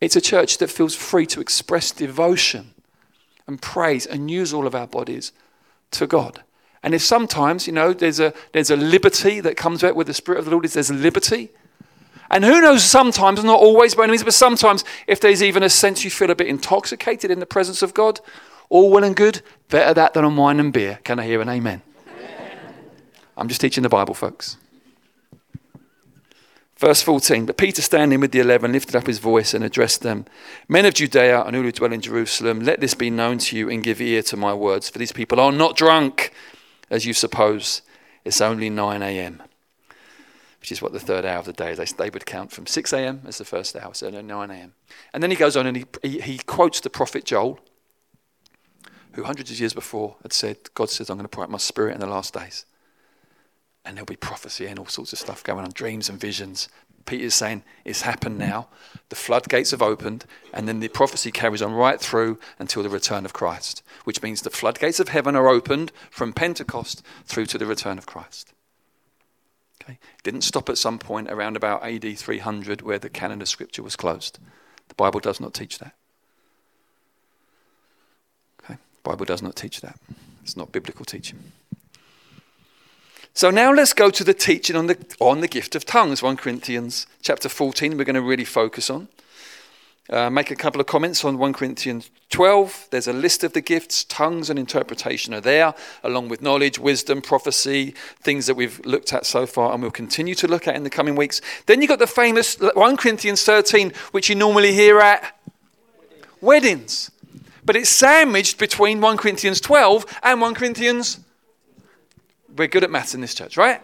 It's 0.00 0.16
a 0.16 0.20
church 0.20 0.58
that 0.58 0.70
feels 0.70 0.94
free 0.94 1.26
to 1.26 1.40
express 1.40 1.90
devotion 1.90 2.74
and 3.46 3.60
praise 3.60 4.06
and 4.06 4.30
use 4.30 4.52
all 4.52 4.66
of 4.66 4.74
our 4.74 4.86
bodies 4.86 5.32
to 5.92 6.06
God. 6.06 6.42
And 6.82 6.94
if 6.94 7.02
sometimes, 7.02 7.66
you 7.66 7.72
know, 7.72 7.92
there's 7.92 8.18
a, 8.18 8.34
there's 8.52 8.70
a 8.70 8.76
liberty 8.76 9.40
that 9.40 9.56
comes 9.56 9.84
out 9.84 9.94
with 9.94 10.08
the 10.08 10.14
Spirit 10.14 10.38
of 10.38 10.46
the 10.46 10.50
Lord, 10.50 10.64
is 10.64 10.74
there's 10.74 10.90
a 10.90 10.94
liberty. 10.94 11.50
And 12.30 12.44
who 12.44 12.60
knows, 12.60 12.82
sometimes, 12.82 13.44
not 13.44 13.60
always 13.60 13.94
by 13.94 14.04
any 14.04 14.12
means, 14.12 14.24
but 14.24 14.34
sometimes, 14.34 14.84
if 15.06 15.20
there's 15.20 15.42
even 15.42 15.62
a 15.62 15.68
sense 15.68 16.02
you 16.02 16.10
feel 16.10 16.30
a 16.30 16.34
bit 16.34 16.48
intoxicated 16.48 17.30
in 17.30 17.38
the 17.40 17.46
presence 17.46 17.82
of 17.82 17.94
God, 17.94 18.20
all 18.70 18.90
well 18.90 19.04
and 19.04 19.14
good, 19.14 19.42
better 19.68 19.92
that 19.92 20.14
than 20.14 20.24
on 20.24 20.34
wine 20.34 20.58
and 20.58 20.72
beer. 20.72 20.98
Can 21.04 21.20
I 21.20 21.26
hear 21.26 21.42
an 21.42 21.48
amen? 21.50 21.82
I'm 23.36 23.48
just 23.48 23.60
teaching 23.60 23.82
the 23.82 23.88
Bible, 23.88 24.14
folks. 24.14 24.56
Verse 26.82 27.00
14, 27.00 27.46
but 27.46 27.56
Peter 27.56 27.80
standing 27.80 28.18
with 28.18 28.32
the 28.32 28.40
eleven 28.40 28.72
lifted 28.72 28.96
up 28.96 29.06
his 29.06 29.20
voice 29.20 29.54
and 29.54 29.62
addressed 29.62 30.02
them 30.02 30.26
Men 30.68 30.84
of 30.84 30.94
Judea 30.94 31.44
and 31.44 31.54
all 31.54 31.62
who 31.62 31.70
dwell 31.70 31.92
in 31.92 32.00
Jerusalem, 32.00 32.58
let 32.58 32.80
this 32.80 32.94
be 32.94 33.08
known 33.08 33.38
to 33.38 33.56
you 33.56 33.70
and 33.70 33.84
give 33.84 34.00
ear 34.00 34.20
to 34.24 34.36
my 34.36 34.52
words, 34.52 34.88
for 34.88 34.98
these 34.98 35.12
people 35.12 35.38
are 35.38 35.52
not 35.52 35.76
drunk, 35.76 36.32
as 36.90 37.06
you 37.06 37.14
suppose. 37.14 37.82
It's 38.24 38.40
only 38.40 38.68
9 38.68 39.00
a.m., 39.00 39.44
which 40.60 40.72
is 40.72 40.82
what 40.82 40.92
the 40.92 40.98
third 40.98 41.24
hour 41.24 41.38
of 41.38 41.44
the 41.44 41.52
day 41.52 41.70
is. 41.70 41.92
They 41.92 42.10
would 42.10 42.26
count 42.26 42.50
from 42.50 42.66
6 42.66 42.92
a.m. 42.92 43.22
as 43.26 43.38
the 43.38 43.44
first 43.44 43.76
hour, 43.76 43.94
so 43.94 44.10
9 44.10 44.50
a.m. 44.50 44.74
And 45.14 45.22
then 45.22 45.30
he 45.30 45.36
goes 45.36 45.56
on 45.56 45.68
and 45.68 45.76
he, 45.76 45.84
he, 46.02 46.20
he 46.20 46.38
quotes 46.38 46.80
the 46.80 46.90
prophet 46.90 47.24
Joel, 47.24 47.60
who 49.12 49.22
hundreds 49.22 49.52
of 49.52 49.60
years 49.60 49.72
before 49.72 50.16
had 50.22 50.32
said, 50.32 50.58
God 50.74 50.90
says, 50.90 51.10
I'm 51.10 51.16
going 51.16 51.26
to 51.26 51.28
pour 51.28 51.44
out 51.44 51.50
my 51.50 51.58
spirit 51.58 51.94
in 51.94 52.00
the 52.00 52.06
last 52.08 52.34
days 52.34 52.64
and 53.84 53.96
there'll 53.96 54.06
be 54.06 54.16
prophecy 54.16 54.66
and 54.66 54.78
all 54.78 54.86
sorts 54.86 55.12
of 55.12 55.18
stuff 55.18 55.42
going 55.42 55.64
on, 55.64 55.70
dreams 55.72 56.08
and 56.08 56.20
visions. 56.20 56.68
Peter's 57.04 57.34
saying 57.34 57.64
it's 57.84 58.02
happened 58.02 58.38
now. 58.38 58.68
The 59.08 59.16
floodgates 59.16 59.72
have 59.72 59.82
opened, 59.82 60.24
and 60.52 60.68
then 60.68 60.80
the 60.80 60.88
prophecy 60.88 61.32
carries 61.32 61.62
on 61.62 61.72
right 61.72 62.00
through 62.00 62.38
until 62.58 62.82
the 62.82 62.88
return 62.88 63.24
of 63.24 63.32
Christ, 63.32 63.82
which 64.04 64.22
means 64.22 64.42
the 64.42 64.50
floodgates 64.50 65.00
of 65.00 65.08
heaven 65.08 65.34
are 65.34 65.48
opened 65.48 65.90
from 66.10 66.32
Pentecost 66.32 67.04
through 67.24 67.46
to 67.46 67.58
the 67.58 67.66
return 67.66 67.98
of 67.98 68.06
Christ. 68.06 68.52
Okay? 69.82 69.98
Didn't 70.22 70.42
stop 70.42 70.68
at 70.68 70.78
some 70.78 70.98
point 70.98 71.30
around 71.30 71.56
about 71.56 71.84
AD 71.84 72.16
300 72.16 72.82
where 72.82 72.98
the 72.98 73.10
canon 73.10 73.42
of 73.42 73.48
Scripture 73.48 73.82
was 73.82 73.96
closed. 73.96 74.38
The 74.88 74.94
Bible 74.94 75.20
does 75.20 75.40
not 75.40 75.54
teach 75.54 75.78
that. 75.80 75.94
Okay? 78.62 78.74
The 78.74 79.10
Bible 79.10 79.24
does 79.24 79.42
not 79.42 79.56
teach 79.56 79.80
that. 79.80 79.98
It's 80.44 80.56
not 80.56 80.70
biblical 80.70 81.04
teaching. 81.04 81.38
So 83.34 83.50
now 83.50 83.72
let's 83.72 83.94
go 83.94 84.10
to 84.10 84.24
the 84.24 84.34
teaching 84.34 84.76
on 84.76 84.88
the, 84.88 84.98
on 85.18 85.40
the 85.40 85.48
gift 85.48 85.74
of 85.74 85.86
tongues, 85.86 86.22
1 86.22 86.36
Corinthians 86.36 87.06
chapter 87.22 87.48
14, 87.48 87.96
we're 87.96 88.04
going 88.04 88.14
to 88.14 88.20
really 88.20 88.44
focus 88.44 88.90
on. 88.90 89.08
Uh, 90.10 90.28
make 90.28 90.50
a 90.50 90.56
couple 90.56 90.82
of 90.82 90.86
comments 90.86 91.24
on 91.24 91.38
1 91.38 91.54
Corinthians 91.54 92.10
12. 92.28 92.88
There's 92.90 93.08
a 93.08 93.12
list 93.14 93.42
of 93.42 93.54
the 93.54 93.62
gifts. 93.62 94.04
Tongues 94.04 94.50
and 94.50 94.58
interpretation 94.58 95.32
are 95.32 95.40
there, 95.40 95.74
along 96.04 96.28
with 96.28 96.42
knowledge, 96.42 96.78
wisdom, 96.78 97.22
prophecy, 97.22 97.94
things 98.20 98.46
that 98.46 98.54
we've 98.54 98.84
looked 98.84 99.14
at 99.14 99.24
so 99.24 99.46
far 99.46 99.72
and 99.72 99.80
we'll 99.80 99.90
continue 99.90 100.34
to 100.34 100.46
look 100.46 100.68
at 100.68 100.76
in 100.76 100.82
the 100.82 100.90
coming 100.90 101.16
weeks. 101.16 101.40
Then 101.64 101.80
you've 101.80 101.88
got 101.88 102.00
the 102.00 102.06
famous 102.06 102.58
1 102.60 102.96
Corinthians 102.98 103.44
13, 103.44 103.94
which 104.10 104.28
you 104.28 104.34
normally 104.34 104.74
hear 104.74 104.98
at 104.98 105.38
weddings. 106.42 107.10
But 107.64 107.76
it's 107.76 107.88
sandwiched 107.88 108.58
between 108.58 109.00
1 109.00 109.16
Corinthians 109.16 109.58
12 109.62 110.18
and 110.22 110.40
1 110.42 110.54
Corinthians. 110.54 111.20
We're 112.56 112.68
good 112.68 112.84
at 112.84 112.90
maths 112.90 113.14
in 113.14 113.20
this 113.20 113.34
church, 113.34 113.56
right? 113.56 113.80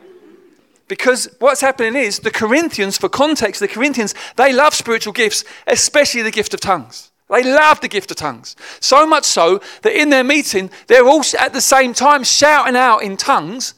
Because 0.89 1.29
what's 1.39 1.61
happening 1.61 1.95
is 1.95 2.21
the 2.21 2.31
Corinthians, 2.31 2.97
for 2.97 3.09
context, 3.09 3.61
the 3.61 3.69
Corinthians, 3.69 4.15
they 4.37 4.53
love 4.53 4.75
spiritual 4.75 5.13
gifts, 5.13 5.45
especially 5.67 6.23
the 6.23 6.31
gift 6.31 6.55
of 6.55 6.61
tongues. 6.61 7.11
They 7.29 7.45
love 7.45 7.81
the 7.81 7.89
gift 7.89 8.11
of 8.11 8.17
tongues. 8.17 8.57
So 8.81 9.07
much 9.07 9.25
so 9.25 9.61
that 9.83 9.99
in 9.99 10.09
their 10.09 10.25
meeting, 10.25 10.71
they're 10.87 11.07
all 11.07 11.23
at 11.39 11.53
the 11.53 11.61
same 11.61 11.93
time 11.93 12.25
shouting 12.25 12.77
out 12.77 13.03
in 13.03 13.19
tongues. 13.19 13.75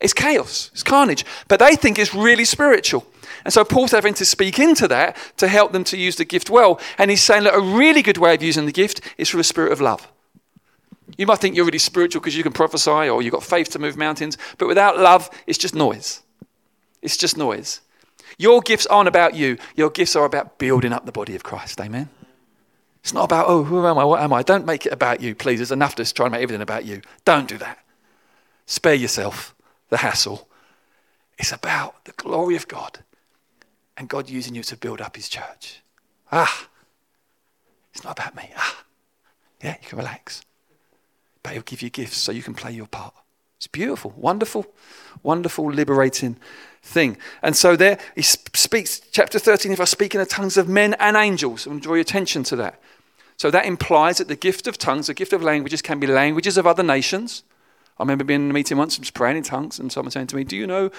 It's 0.00 0.12
chaos, 0.12 0.70
it's 0.72 0.84
carnage. 0.84 1.24
But 1.48 1.58
they 1.58 1.74
think 1.74 1.98
it's 1.98 2.14
really 2.14 2.44
spiritual. 2.44 3.04
And 3.44 3.52
so 3.52 3.64
Paul's 3.64 3.90
having 3.90 4.14
to 4.14 4.24
speak 4.24 4.60
into 4.60 4.86
that 4.88 5.16
to 5.38 5.48
help 5.48 5.72
them 5.72 5.82
to 5.84 5.96
use 5.96 6.16
the 6.16 6.24
gift 6.24 6.50
well. 6.50 6.80
And 6.98 7.10
he's 7.10 7.22
saying 7.22 7.44
that 7.44 7.54
a 7.54 7.60
really 7.60 8.02
good 8.02 8.18
way 8.18 8.34
of 8.34 8.42
using 8.42 8.66
the 8.66 8.72
gift 8.72 9.00
is 9.16 9.30
through 9.30 9.40
a 9.40 9.44
spirit 9.44 9.72
of 9.72 9.80
love. 9.80 10.06
You 11.18 11.26
might 11.26 11.40
think 11.40 11.56
you're 11.56 11.66
really 11.66 11.78
spiritual 11.78 12.20
because 12.20 12.36
you 12.36 12.42
can 12.42 12.52
prophesy 12.52 12.90
or 12.90 13.20
you've 13.20 13.32
got 13.32 13.42
faith 13.42 13.70
to 13.70 13.78
move 13.78 13.96
mountains, 13.96 14.38
but 14.56 14.68
without 14.68 14.98
love, 14.98 15.28
it's 15.46 15.58
just 15.58 15.74
noise. 15.74 16.22
It's 17.02 17.16
just 17.16 17.36
noise. 17.36 17.80
Your 18.38 18.60
gifts 18.60 18.86
aren't 18.86 19.08
about 19.08 19.34
you, 19.34 19.58
your 19.74 19.90
gifts 19.90 20.14
are 20.14 20.24
about 20.24 20.58
building 20.58 20.92
up 20.92 21.04
the 21.04 21.12
body 21.12 21.34
of 21.34 21.42
Christ. 21.42 21.80
Amen? 21.80 22.08
It's 23.00 23.12
not 23.12 23.24
about, 23.24 23.46
oh, 23.48 23.64
who 23.64 23.84
am 23.84 23.98
I? 23.98 24.04
What 24.04 24.22
am 24.22 24.32
I? 24.32 24.42
Don't 24.42 24.64
make 24.64 24.86
it 24.86 24.92
about 24.92 25.20
you, 25.20 25.34
please. 25.34 25.58
There's 25.58 25.72
enough 25.72 25.96
to 25.96 26.14
try 26.14 26.26
and 26.26 26.32
make 26.32 26.42
everything 26.42 26.62
about 26.62 26.84
you. 26.84 27.02
Don't 27.24 27.48
do 27.48 27.58
that. 27.58 27.78
Spare 28.66 28.94
yourself 28.94 29.54
the 29.88 29.98
hassle. 29.98 30.48
It's 31.38 31.52
about 31.52 32.04
the 32.04 32.12
glory 32.12 32.54
of 32.54 32.68
God 32.68 33.00
and 33.96 34.08
God 34.08 34.28
using 34.28 34.54
you 34.54 34.62
to 34.64 34.76
build 34.76 35.00
up 35.00 35.16
his 35.16 35.28
church. 35.28 35.80
Ah, 36.30 36.68
it's 37.92 38.04
not 38.04 38.18
about 38.18 38.36
me. 38.36 38.50
Ah, 38.56 38.84
yeah, 39.62 39.76
you 39.80 39.88
can 39.88 39.98
relax. 39.98 40.42
But 41.42 41.52
he'll 41.52 41.62
give 41.62 41.82
you 41.82 41.90
gifts 41.90 42.18
so 42.18 42.32
you 42.32 42.42
can 42.42 42.54
play 42.54 42.72
your 42.72 42.86
part. 42.86 43.14
It's 43.58 43.66
beautiful, 43.66 44.14
wonderful, 44.16 44.66
wonderful, 45.22 45.70
liberating 45.70 46.36
thing. 46.82 47.16
And 47.42 47.56
so 47.56 47.74
there 47.74 47.98
he 48.14 48.22
speaks, 48.22 49.00
chapter 49.10 49.38
13, 49.38 49.72
if 49.72 49.80
I 49.80 49.84
speak 49.84 50.14
in 50.14 50.20
the 50.20 50.26
tongues 50.26 50.56
of 50.56 50.68
men 50.68 50.94
and 50.94 51.16
angels, 51.16 51.66
and 51.66 51.82
draw 51.82 51.94
your 51.94 52.02
attention 52.02 52.44
to 52.44 52.56
that. 52.56 52.80
So 53.36 53.50
that 53.50 53.66
implies 53.66 54.18
that 54.18 54.28
the 54.28 54.36
gift 54.36 54.66
of 54.66 54.78
tongues, 54.78 55.08
the 55.08 55.14
gift 55.14 55.32
of 55.32 55.42
languages, 55.42 55.82
can 55.82 55.98
be 55.98 56.06
languages 56.06 56.56
of 56.56 56.66
other 56.66 56.82
nations. 56.82 57.42
I 57.98 58.02
remember 58.02 58.22
being 58.22 58.44
in 58.44 58.50
a 58.50 58.54
meeting 58.54 58.78
once, 58.78 58.96
and 58.96 59.02
was 59.02 59.10
praying 59.10 59.36
in 59.36 59.42
tongues, 59.42 59.80
and 59.80 59.90
someone 59.90 60.12
saying 60.12 60.28
to 60.28 60.36
me, 60.36 60.44
Do 60.44 60.56
you 60.56 60.66
know 60.66 60.90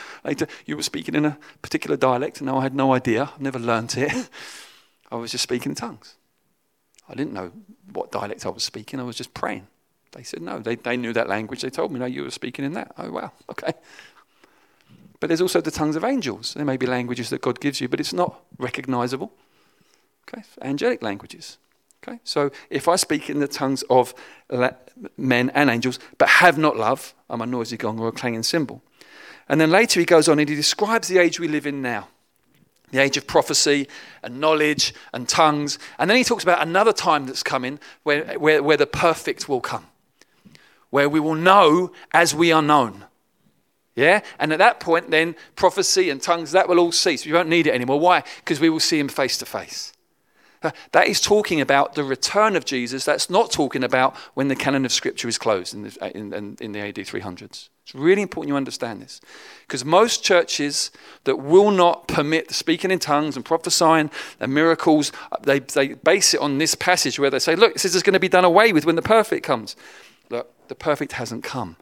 you 0.65 0.75
were 0.75 0.83
speaking 0.83 1.15
in 1.15 1.25
a 1.25 1.37
particular 1.61 1.95
dialect? 1.95 2.41
And 2.41 2.47
no, 2.47 2.57
I 2.57 2.63
had 2.63 2.75
no 2.75 2.93
idea. 2.93 3.31
I've 3.33 3.41
never 3.41 3.59
learnt 3.59 3.97
it. 3.97 4.29
I 5.11 5.15
was 5.15 5.31
just 5.31 5.43
speaking 5.43 5.71
in 5.71 5.75
tongues. 5.75 6.15
I 7.07 7.15
didn't 7.15 7.33
know 7.33 7.51
what 7.93 8.11
dialect 8.11 8.45
I 8.45 8.49
was 8.49 8.63
speaking, 8.63 8.99
I 8.99 9.03
was 9.03 9.15
just 9.15 9.33
praying. 9.33 9.67
They 10.11 10.23
said, 10.23 10.41
No, 10.41 10.59
they, 10.59 10.75
they 10.75 10.97
knew 10.97 11.13
that 11.13 11.27
language. 11.27 11.61
They 11.61 11.69
told 11.69 11.91
me, 11.91 11.99
No, 11.99 12.05
you 12.05 12.23
were 12.23 12.31
speaking 12.31 12.65
in 12.65 12.73
that. 12.73 12.91
Oh, 12.97 13.11
wow, 13.11 13.31
okay. 13.51 13.73
But 15.19 15.27
there's 15.27 15.41
also 15.41 15.59
the 15.59 15.71
tongues 15.71 15.95
of 15.95 16.03
angels. 16.03 16.53
There 16.53 16.65
may 16.65 16.77
be 16.77 16.85
languages 16.85 17.29
that 17.29 17.41
God 17.41 17.59
gives 17.59 17.81
you, 17.81 17.89
but 17.89 17.99
it's 17.99 18.13
not 18.13 18.39
recognizable. 18.57 19.33
Okay, 20.27 20.43
angelic 20.61 21.01
languages. 21.01 21.57
Okay, 22.01 22.19
so 22.23 22.51
if 22.69 22.87
I 22.87 22.95
speak 22.95 23.29
in 23.29 23.39
the 23.39 23.47
tongues 23.47 23.83
of 23.89 24.13
men 25.17 25.49
and 25.49 25.69
angels, 25.69 25.99
but 26.17 26.29
have 26.29 26.57
not 26.57 26.77
love, 26.77 27.13
I'm 27.29 27.41
a 27.41 27.45
noisy 27.45 27.75
gong 27.75 27.99
or 27.99 28.07
a 28.07 28.11
clanging 28.13 28.43
cymbal. 28.43 28.81
And 29.49 29.59
then 29.59 29.69
later 29.69 29.99
he 29.99 30.05
goes 30.05 30.29
on 30.29 30.39
and 30.39 30.47
he 30.47 30.55
describes 30.55 31.09
the 31.09 31.17
age 31.17 31.39
we 31.39 31.49
live 31.49 31.67
in 31.67 31.81
now 31.81 32.07
the 32.91 32.99
age 32.99 33.17
of 33.17 33.27
prophecy 33.27 33.87
and 34.23 34.39
knowledge 34.39 34.93
and 35.13 35.27
tongues. 35.27 35.79
And 35.97 36.09
then 36.09 36.17
he 36.17 36.23
talks 36.23 36.43
about 36.43 36.61
another 36.61 36.93
time 36.93 37.25
that's 37.25 37.43
coming 37.43 37.79
where, 38.03 38.37
where, 38.39 38.63
where 38.63 38.77
the 38.77 38.87
perfect 38.87 39.47
will 39.47 39.61
come, 39.61 39.85
where 40.89 41.09
we 41.09 41.19
will 41.19 41.35
know 41.35 41.91
as 42.13 42.33
we 42.33 42.51
are 42.51 42.61
known. 42.61 43.05
Yeah? 43.95 44.21
And 44.39 44.53
at 44.53 44.59
that 44.59 44.79
point, 44.79 45.11
then 45.11 45.35
prophecy 45.55 46.09
and 46.09 46.21
tongues, 46.21 46.51
that 46.53 46.69
will 46.69 46.79
all 46.79 46.91
cease. 46.91 47.25
We 47.25 47.33
won't 47.33 47.49
need 47.49 47.67
it 47.67 47.73
anymore. 47.73 47.99
Why? 47.99 48.23
Because 48.37 48.59
we 48.59 48.69
will 48.69 48.79
see 48.79 48.99
him 48.99 49.09
face 49.09 49.37
to 49.39 49.45
face. 49.45 49.93
Uh, 50.61 50.71
that 50.91 51.07
is 51.07 51.21
talking 51.21 51.61
about 51.61 51.95
the 51.95 52.03
return 52.03 52.55
of 52.55 52.65
Jesus. 52.65 53.05
That's 53.05 53.29
not 53.29 53.49
talking 53.49 53.83
about 53.83 54.15
when 54.33 54.49
the 54.49 54.55
canon 54.55 54.85
of 54.85 54.91
Scripture 54.91 55.29
is 55.29 55.37
closed 55.37 55.73
in 55.73 55.83
the, 55.83 56.17
in, 56.17 56.33
in, 56.33 56.57
in 56.59 56.71
the 56.73 56.79
AD 56.79 56.95
300s. 56.95 57.69
It's 57.83 57.95
really 57.95 58.21
important 58.21 58.49
you 58.49 58.57
understand 58.57 59.01
this. 59.01 59.21
Because 59.61 59.85
most 59.85 60.23
churches 60.23 60.91
that 61.23 61.37
will 61.37 61.71
not 61.71 62.07
permit 62.07 62.51
speaking 62.51 62.91
in 62.91 62.99
tongues 62.99 63.35
and 63.35 63.45
prophesying 63.45 64.11
and 64.39 64.53
miracles, 64.53 65.13
uh, 65.31 65.37
they, 65.41 65.59
they 65.59 65.93
base 65.93 66.33
it 66.33 66.41
on 66.41 66.57
this 66.57 66.75
passage 66.75 67.19
where 67.19 67.29
they 67.29 67.39
say, 67.39 67.55
look, 67.55 67.73
this 67.73 67.95
is 67.95 68.03
going 68.03 68.13
to 68.13 68.19
be 68.19 68.29
done 68.29 68.45
away 68.45 68.73
with 68.73 68.85
when 68.85 68.95
the 68.95 69.01
perfect 69.01 69.45
comes. 69.45 69.77
The 70.69 70.75
perfect 70.75 71.13
hasn't 71.13 71.43
come. 71.43 71.75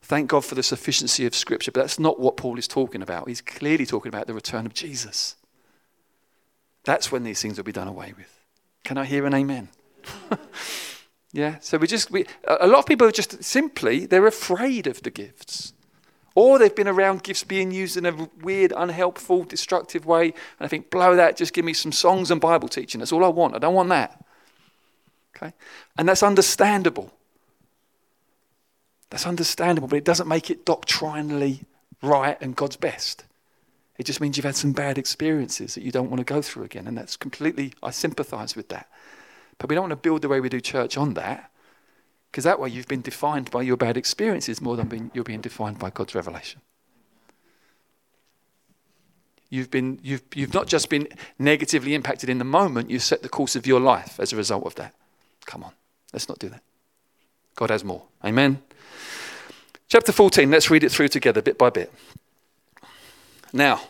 Thank 0.00 0.30
God 0.30 0.44
for 0.44 0.54
the 0.54 0.62
sufficiency 0.62 1.26
of 1.26 1.34
Scripture, 1.34 1.72
but 1.72 1.80
that's 1.80 1.98
not 1.98 2.18
what 2.18 2.36
Paul 2.36 2.58
is 2.58 2.68
talking 2.68 3.02
about. 3.02 3.28
He's 3.28 3.42
clearly 3.42 3.84
talking 3.84 4.08
about 4.08 4.26
the 4.28 4.34
return 4.34 4.64
of 4.64 4.72
Jesus. 4.72 5.34
That's 6.84 7.12
when 7.12 7.24
these 7.24 7.42
things 7.42 7.56
will 7.56 7.64
be 7.64 7.72
done 7.72 7.88
away 7.88 8.14
with. 8.16 8.32
Can 8.84 8.96
I 8.96 9.04
hear 9.04 9.26
an 9.26 9.34
amen? 9.34 9.68
yeah, 11.32 11.58
so 11.60 11.76
we 11.76 11.88
just, 11.88 12.10
we, 12.10 12.24
a 12.46 12.68
lot 12.68 12.78
of 12.78 12.86
people 12.86 13.06
are 13.06 13.12
just 13.12 13.42
simply, 13.42 14.06
they're 14.06 14.26
afraid 14.26 14.86
of 14.86 15.02
the 15.02 15.10
gifts. 15.10 15.74
Or 16.36 16.58
they've 16.58 16.74
been 16.74 16.86
around 16.86 17.24
gifts 17.24 17.42
being 17.42 17.72
used 17.72 17.96
in 17.96 18.06
a 18.06 18.28
weird, 18.40 18.72
unhelpful, 18.76 19.42
destructive 19.42 20.06
way. 20.06 20.26
And 20.26 20.34
I 20.60 20.68
think, 20.68 20.88
blow 20.88 21.16
that, 21.16 21.36
just 21.36 21.52
give 21.52 21.64
me 21.64 21.72
some 21.72 21.90
songs 21.90 22.30
and 22.30 22.40
Bible 22.40 22.68
teaching. 22.68 23.00
That's 23.00 23.12
all 23.12 23.24
I 23.24 23.28
want. 23.28 23.56
I 23.56 23.58
don't 23.58 23.74
want 23.74 23.88
that. 23.88 24.24
Okay? 25.38 25.54
And 25.96 26.08
that's 26.08 26.22
understandable. 26.22 27.12
That's 29.10 29.26
understandable, 29.26 29.88
but 29.88 29.96
it 29.96 30.04
doesn't 30.04 30.28
make 30.28 30.50
it 30.50 30.66
doctrinally 30.66 31.62
right 32.02 32.36
and 32.42 32.54
God's 32.54 32.76
best. 32.76 33.24
It 33.96 34.04
just 34.04 34.20
means 34.20 34.36
you've 34.36 34.44
had 34.44 34.56
some 34.56 34.72
bad 34.72 34.98
experiences 34.98 35.74
that 35.74 35.82
you 35.82 35.90
don't 35.90 36.10
want 36.10 36.18
to 36.18 36.24
go 36.24 36.42
through 36.42 36.64
again. 36.64 36.86
And 36.86 36.96
that's 36.96 37.16
completely, 37.16 37.72
I 37.82 37.90
sympathize 37.90 38.54
with 38.54 38.68
that. 38.68 38.88
But 39.58 39.68
we 39.70 39.74
don't 39.74 39.84
want 39.84 39.92
to 39.92 39.96
build 39.96 40.22
the 40.22 40.28
way 40.28 40.40
we 40.40 40.48
do 40.48 40.60
church 40.60 40.96
on 40.96 41.14
that, 41.14 41.50
because 42.30 42.44
that 42.44 42.60
way 42.60 42.68
you've 42.68 42.86
been 42.86 43.00
defined 43.00 43.50
by 43.50 43.62
your 43.62 43.76
bad 43.76 43.96
experiences 43.96 44.60
more 44.60 44.76
than 44.76 44.88
being, 44.88 45.10
you're 45.14 45.24
being 45.24 45.40
defined 45.40 45.78
by 45.78 45.90
God's 45.90 46.14
revelation. 46.14 46.60
You've, 49.50 49.70
been, 49.70 49.98
you've, 50.02 50.22
you've 50.34 50.52
not 50.52 50.66
just 50.66 50.90
been 50.90 51.08
negatively 51.38 51.94
impacted 51.94 52.28
in 52.28 52.36
the 52.36 52.44
moment, 52.44 52.90
you've 52.90 53.02
set 53.02 53.22
the 53.22 53.30
course 53.30 53.56
of 53.56 53.66
your 53.66 53.80
life 53.80 54.20
as 54.20 54.32
a 54.32 54.36
result 54.36 54.66
of 54.66 54.74
that. 54.74 54.94
Come 55.48 55.64
on, 55.64 55.72
let's 56.12 56.28
not 56.28 56.38
do 56.38 56.50
that. 56.50 56.60
God 57.56 57.70
has 57.70 57.82
more. 57.82 58.02
Amen. 58.22 58.60
Chapter 59.88 60.12
14, 60.12 60.50
let's 60.50 60.68
read 60.68 60.84
it 60.84 60.92
through 60.92 61.08
together 61.08 61.40
bit 61.40 61.56
by 61.56 61.70
bit. 61.70 61.90
Now, 63.50 63.80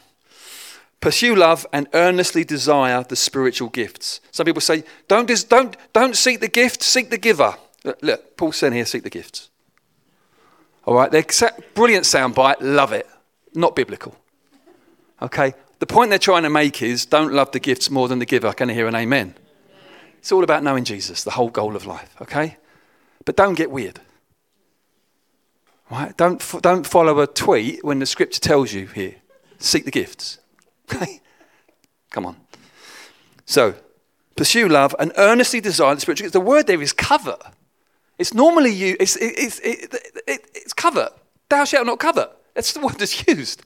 pursue 1.00 1.34
love 1.34 1.66
and 1.72 1.88
earnestly 1.94 2.44
desire 2.44 3.02
the 3.02 3.16
spiritual 3.16 3.70
gifts. 3.70 4.20
Some 4.30 4.46
people 4.46 4.60
say, 4.60 4.84
don't, 5.08 5.28
don't, 5.48 5.76
don't 5.92 6.16
seek 6.16 6.38
the 6.38 6.46
gift, 6.46 6.80
seek 6.84 7.10
the 7.10 7.18
giver. 7.18 7.56
Look, 7.82 7.98
look 8.02 8.36
Paul 8.36 8.52
said 8.52 8.72
here, 8.72 8.86
seek 8.86 9.02
the 9.02 9.10
gifts. 9.10 9.50
All 10.84 10.94
right, 10.94 11.10
they're 11.10 11.26
brilliant 11.74 12.04
soundbite, 12.04 12.58
love 12.60 12.92
it. 12.92 13.08
Not 13.52 13.74
biblical. 13.74 14.14
Okay, 15.20 15.54
the 15.80 15.86
point 15.86 16.10
they're 16.10 16.20
trying 16.20 16.44
to 16.44 16.50
make 16.50 16.82
is 16.82 17.04
don't 17.04 17.32
love 17.32 17.50
the 17.50 17.58
gifts 17.58 17.90
more 17.90 18.06
than 18.06 18.20
the 18.20 18.26
giver. 18.26 18.52
Can 18.52 18.70
I 18.70 18.74
hear 18.74 18.86
an 18.86 18.94
amen? 18.94 19.34
It's 20.18 20.32
all 20.32 20.44
about 20.44 20.62
knowing 20.62 20.84
Jesus, 20.84 21.24
the 21.24 21.30
whole 21.30 21.48
goal 21.48 21.74
of 21.76 21.86
life, 21.86 22.14
okay? 22.20 22.56
But 23.24 23.36
don't 23.36 23.54
get 23.54 23.70
weird. 23.70 24.00
Right? 25.90 26.16
Don't, 26.16 26.42
don't 26.60 26.86
follow 26.86 27.20
a 27.20 27.26
tweet 27.26 27.82
when 27.84 27.98
the 27.98 28.06
scripture 28.06 28.40
tells 28.40 28.72
you 28.72 28.86
here. 28.86 29.16
Seek 29.58 29.84
the 29.84 29.90
gifts. 29.90 30.38
Okay? 30.90 31.20
Come 32.10 32.24
on. 32.24 32.36
So, 33.44 33.74
pursue 34.36 34.70
love 34.70 34.94
and 34.98 35.12
earnestly 35.18 35.60
desire 35.60 35.94
the 35.94 36.00
spiritual 36.00 36.24
gifts. 36.24 36.32
The 36.32 36.40
word 36.40 36.66
there 36.66 36.80
is 36.80 36.94
cover. 36.94 37.36
It's 38.18 38.32
normally 38.32 38.70
you, 38.70 38.96
it's, 38.98 39.16
it's, 39.16 39.58
it, 39.60 39.94
it, 40.26 40.50
it's 40.54 40.72
covet. 40.72 41.12
Thou 41.50 41.64
shalt 41.64 41.86
not 41.86 41.98
cover. 41.98 42.30
That's 42.54 42.72
the 42.72 42.80
word 42.86 42.98
that's 42.98 43.28
used. 43.28 43.64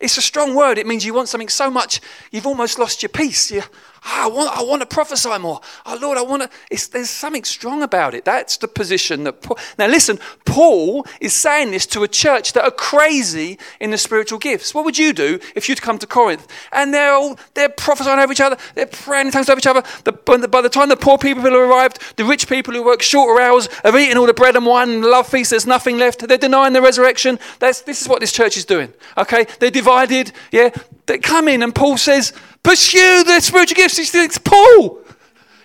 It's 0.00 0.16
a 0.16 0.22
strong 0.22 0.54
word. 0.54 0.78
It 0.78 0.86
means 0.86 1.04
you 1.04 1.14
want 1.14 1.28
something 1.28 1.48
so 1.48 1.70
much, 1.70 2.00
you've 2.30 2.46
almost 2.46 2.78
lost 2.78 3.02
your 3.02 3.10
peace. 3.10 3.50
You, 3.50 3.62
Ah, 4.04 4.24
I 4.24 4.26
want, 4.28 4.58
I 4.58 4.62
want 4.62 4.80
to 4.82 4.86
prophesy 4.86 5.38
more. 5.38 5.60
Oh, 5.86 5.96
Lord, 6.00 6.18
I 6.18 6.22
want 6.22 6.42
to. 6.42 6.90
there's 6.90 7.10
something 7.10 7.44
strong 7.44 7.82
about 7.82 8.14
it. 8.14 8.24
That's 8.24 8.56
the 8.56 8.66
position 8.66 9.24
that 9.24 9.42
Paul. 9.42 9.58
Now, 9.78 9.86
listen, 9.86 10.18
Paul 10.44 11.06
is 11.20 11.32
saying 11.32 11.70
this 11.70 11.86
to 11.86 12.02
a 12.02 12.08
church 12.08 12.52
that 12.54 12.64
are 12.64 12.72
crazy 12.72 13.58
in 13.80 13.90
the 13.90 13.98
spiritual 13.98 14.40
gifts. 14.40 14.74
What 14.74 14.84
would 14.84 14.98
you 14.98 15.12
do 15.12 15.38
if 15.54 15.68
you'd 15.68 15.82
come 15.82 15.98
to 15.98 16.06
Corinth 16.06 16.48
and 16.72 16.92
they're 16.92 17.14
all 17.14 17.38
they're 17.54 17.68
prophesying 17.68 18.18
over 18.18 18.32
each 18.32 18.40
other, 18.40 18.56
they're 18.74 18.86
praying 18.86 19.26
in 19.26 19.32
tongues 19.32 19.48
over 19.48 19.58
each 19.58 19.66
other. 19.66 19.84
The, 20.02 20.12
by 20.12 20.60
the 20.60 20.68
time 20.68 20.88
the 20.88 20.96
poor 20.96 21.16
people 21.16 21.42
have 21.42 21.52
arrived, 21.52 22.16
the 22.16 22.24
rich 22.24 22.48
people 22.48 22.74
who 22.74 22.82
work 22.82 23.02
shorter 23.02 23.40
hours 23.40 23.68
have 23.84 23.96
eaten 23.96 24.18
all 24.18 24.26
the 24.26 24.34
bread 24.34 24.56
and 24.56 24.66
wine 24.66 24.90
and 24.90 25.04
love 25.04 25.28
feast. 25.28 25.50
There's 25.50 25.66
nothing 25.66 25.98
left. 25.98 26.26
They're 26.26 26.38
denying 26.38 26.72
the 26.72 26.82
resurrection. 26.82 27.38
That's, 27.60 27.82
this 27.82 28.02
is 28.02 28.08
what 28.08 28.20
this 28.20 28.32
church 28.32 28.56
is 28.56 28.64
doing. 28.64 28.92
Okay, 29.16 29.46
they're 29.60 29.70
divided. 29.70 30.32
Yeah, 30.50 30.70
they 31.06 31.18
come 31.18 31.48
in 31.48 31.62
and 31.62 31.74
Paul 31.74 31.96
says 31.96 32.32
Pursue 32.62 33.24
the 33.24 33.40
spiritual 33.40 33.74
gifts. 33.76 33.96
He 33.96 34.04
thinks, 34.04 34.38
Paul, 34.38 35.00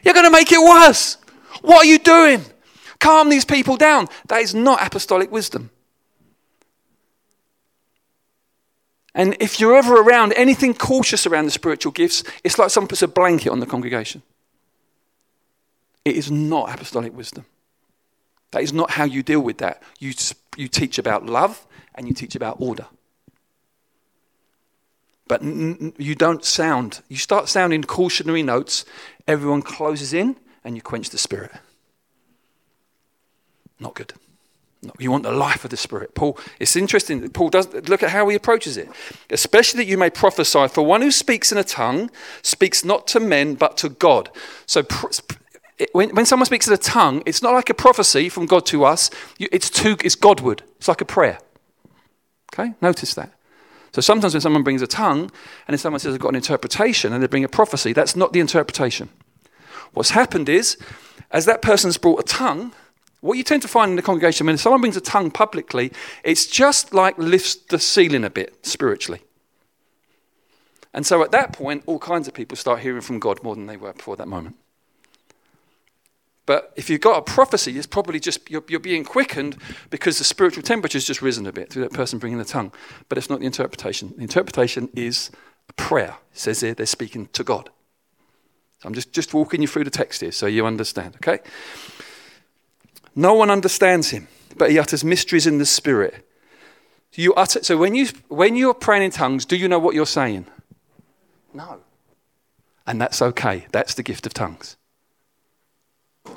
you're 0.03 0.13
going 0.13 0.25
to 0.25 0.31
make 0.31 0.51
it 0.51 0.59
worse. 0.59 1.17
What 1.61 1.85
are 1.85 1.89
you 1.89 1.99
doing? 1.99 2.43
Calm 2.99 3.29
these 3.29 3.45
people 3.45 3.77
down. 3.77 4.07
That 4.27 4.41
is 4.41 4.55
not 4.55 4.85
apostolic 4.85 5.31
wisdom. 5.31 5.69
And 9.13 9.35
if 9.39 9.59
you're 9.59 9.75
ever 9.75 9.99
around 9.99 10.33
anything 10.33 10.73
cautious 10.73 11.25
around 11.25 11.45
the 11.45 11.51
spiritual 11.51 11.91
gifts, 11.91 12.23
it's 12.43 12.59
like 12.59 12.69
someone 12.69 12.87
puts 12.87 13.01
a 13.01 13.07
blanket 13.07 13.49
on 13.49 13.59
the 13.59 13.65
congregation. 13.65 14.21
It 16.05 16.15
is 16.15 16.31
not 16.31 16.73
apostolic 16.73 17.15
wisdom. 17.15 17.45
That 18.51 18.63
is 18.63 18.73
not 18.73 18.91
how 18.91 19.03
you 19.03 19.23
deal 19.23 19.41
with 19.41 19.57
that. 19.57 19.83
You, 19.99 20.13
you 20.55 20.67
teach 20.67 20.97
about 20.97 21.25
love 21.25 21.65
and 21.95 22.07
you 22.07 22.13
teach 22.13 22.35
about 22.35 22.57
order. 22.59 22.85
But 25.27 25.41
n- 25.41 25.93
you 25.97 26.15
don't 26.15 26.43
sound, 26.43 27.01
you 27.09 27.17
start 27.17 27.49
sounding 27.49 27.83
cautionary 27.83 28.43
notes, 28.43 28.85
everyone 29.27 29.61
closes 29.61 30.13
in 30.13 30.37
and 30.63 30.75
you 30.75 30.81
quench 30.81 31.09
the 31.09 31.17
spirit. 31.17 31.51
Not 33.79 33.95
good. 33.95 34.13
You 34.99 35.11
want 35.11 35.23
the 35.23 35.31
life 35.31 35.63
of 35.65 35.71
the 35.71 35.77
Spirit. 35.77 36.13
Paul, 36.13 36.37
it's 36.59 36.75
interesting. 36.75 37.27
Paul 37.29 37.49
does 37.49 37.73
look 37.73 38.03
at 38.03 38.11
how 38.11 38.27
he 38.29 38.35
approaches 38.35 38.77
it. 38.77 38.89
Especially 39.29 39.79
that 39.83 39.89
you 39.89 39.97
may 39.97 40.09
prophesy. 40.09 40.67
For 40.67 40.85
one 40.85 41.01
who 41.01 41.11
speaks 41.11 41.51
in 41.51 41.57
a 41.57 41.63
tongue 41.63 42.11
speaks 42.41 42.85
not 42.85 43.07
to 43.07 43.19
men 43.19 43.55
but 43.55 43.75
to 43.77 43.89
God. 43.89 44.29
So 44.65 44.83
when, 45.93 46.15
when 46.15 46.25
someone 46.25 46.45
speaks 46.45 46.67
in 46.67 46.73
a 46.73 46.77
tongue, 46.77 47.23
it's 47.25 47.41
not 47.41 47.53
like 47.53 47.69
a 47.69 47.73
prophecy 47.73 48.29
from 48.29 48.45
God 48.45 48.65
to 48.67 48.85
us. 48.85 49.09
It's 49.39 49.69
to 49.71 49.97
it's 50.03 50.15
Godward. 50.15 50.63
It's 50.77 50.87
like 50.87 51.01
a 51.01 51.05
prayer. 51.05 51.39
Okay, 52.53 52.73
notice 52.81 53.13
that. 53.15 53.31
So 53.97 54.01
sometimes 54.01 54.35
when 54.35 54.41
someone 54.41 54.61
brings 54.61 54.83
a 54.83 54.87
tongue 54.87 55.21
and 55.21 55.69
then 55.69 55.79
someone 55.79 55.99
says, 55.99 56.13
I've 56.13 56.19
got 56.19 56.29
an 56.29 56.35
interpretation, 56.35 57.13
and 57.13 57.23
they 57.23 57.25
bring 57.25 57.43
a 57.43 57.49
prophecy, 57.49 57.93
that's 57.93 58.15
not 58.15 58.31
the 58.31 58.39
interpretation. 58.39 59.09
What's 59.93 60.11
happened 60.11 60.49
is, 60.49 60.77
as 61.31 61.45
that 61.45 61.63
person's 61.63 61.97
brought 61.97 62.19
a 62.19 62.23
tongue, 62.23 62.73
what 63.21 63.39
you 63.39 63.43
tend 63.43 63.63
to 63.63 63.67
find 63.67 63.89
in 63.89 63.95
the 63.95 64.03
congregation, 64.03 64.45
when 64.45 64.59
someone 64.59 64.81
brings 64.81 64.97
a 64.97 65.01
tongue 65.01 65.31
publicly, 65.31 65.91
it's 66.23 66.45
just 66.45 66.93
like 66.93 67.17
lifts 67.17 67.55
the 67.55 67.79
ceiling 67.79 68.23
a 68.23 68.29
bit 68.29 68.63
spiritually. 68.63 69.23
And 70.93 71.03
so 71.03 71.23
at 71.23 71.31
that 71.31 71.51
point, 71.51 71.81
all 71.87 71.97
kinds 71.97 72.27
of 72.27 72.35
people 72.35 72.55
start 72.55 72.81
hearing 72.81 73.01
from 73.01 73.17
God 73.17 73.41
more 73.41 73.55
than 73.55 73.65
they 73.65 73.77
were 73.77 73.93
before 73.93 74.15
that 74.17 74.27
moment. 74.27 74.57
But 76.47 76.71
if 76.77 76.89
you've 76.89 77.01
got 77.01 77.17
a 77.17 77.21
prophecy, 77.21 77.77
it's 77.77 77.85
probably 77.85 78.21
just 78.21 78.49
you're, 78.49 78.63
you're, 78.69 78.79
being 78.79 79.03
quickened 79.03 79.57
because 79.89 80.17
the 80.17 80.23
spiritual 80.23 80.63
temperature's 80.63 81.05
just 81.05 81.21
risen 81.21 81.45
a 81.45 81.51
bit 81.51 81.69
through 81.69 81.83
that 81.83 81.91
person 81.93 82.19
bringing 82.19 82.39
the 82.39 82.45
tongue. 82.45 82.71
But 83.09 83.17
it's 83.17 83.29
not 83.29 83.41
the 83.41 83.45
interpretation. 83.45 84.13
The 84.15 84.23
interpretation 84.23 84.89
is 84.95 85.29
a 85.69 85.73
prayer. 85.73 86.15
It 86.31 86.39
says 86.39 86.61
here 86.61 86.73
they're 86.73 86.85
speaking 86.85 87.27
to 87.33 87.43
God. 87.43 87.69
So 88.79 88.87
I'm 88.87 88.93
just, 88.93 89.11
just 89.11 89.33
walking 89.33 89.61
you 89.61 89.67
through 89.67 89.83
the 89.83 89.89
text 89.89 90.21
here 90.21 90.31
so 90.31 90.45
you 90.45 90.65
understand, 90.65 91.17
okay? 91.17 91.39
No 93.13 93.33
one 93.33 93.51
understands 93.51 94.11
him, 94.11 94.29
but 94.55 94.71
he 94.71 94.79
utters 94.79 95.03
mysteries 95.03 95.47
in 95.47 95.57
the 95.57 95.65
spirit. 95.65 96.25
You 97.13 97.33
utter, 97.33 97.61
so 97.61 97.75
when, 97.75 97.93
you, 97.93 98.07
when 98.29 98.55
you're 98.55 98.73
praying 98.73 99.03
in 99.03 99.11
tongues, 99.11 99.43
do 99.43 99.57
you 99.57 99.67
know 99.67 99.79
what 99.79 99.95
you're 99.95 100.05
saying? 100.05 100.45
No. 101.53 101.81
And 102.85 103.01
that's 103.01 103.21
okay. 103.21 103.65
That's 103.71 103.95
the 103.95 104.03
gift 104.03 104.25
of 104.25 104.33
tongues. 104.33 104.76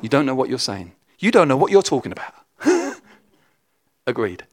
You 0.01 0.09
don't 0.09 0.27
know 0.27 0.35
what 0.35 0.49
you're 0.49 0.59
saying. 0.59 0.93
You 1.19 1.31
don't 1.31 1.49
know 1.49 1.57
what 1.57 1.71
you're 1.71 1.83
talking 1.83 2.13
about. 2.13 2.33
Agreed. 4.07 4.45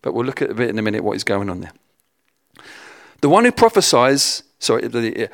But 0.00 0.14
we'll 0.14 0.24
look 0.24 0.40
at 0.40 0.50
a 0.50 0.54
bit 0.54 0.70
in 0.70 0.78
a 0.78 0.82
minute 0.82 1.02
what 1.02 1.16
is 1.16 1.24
going 1.24 1.50
on 1.50 1.60
there. 1.60 1.72
The 3.20 3.28
one 3.28 3.44
who 3.44 3.52
prophesies 3.52 4.43
Sorry, 4.64 4.82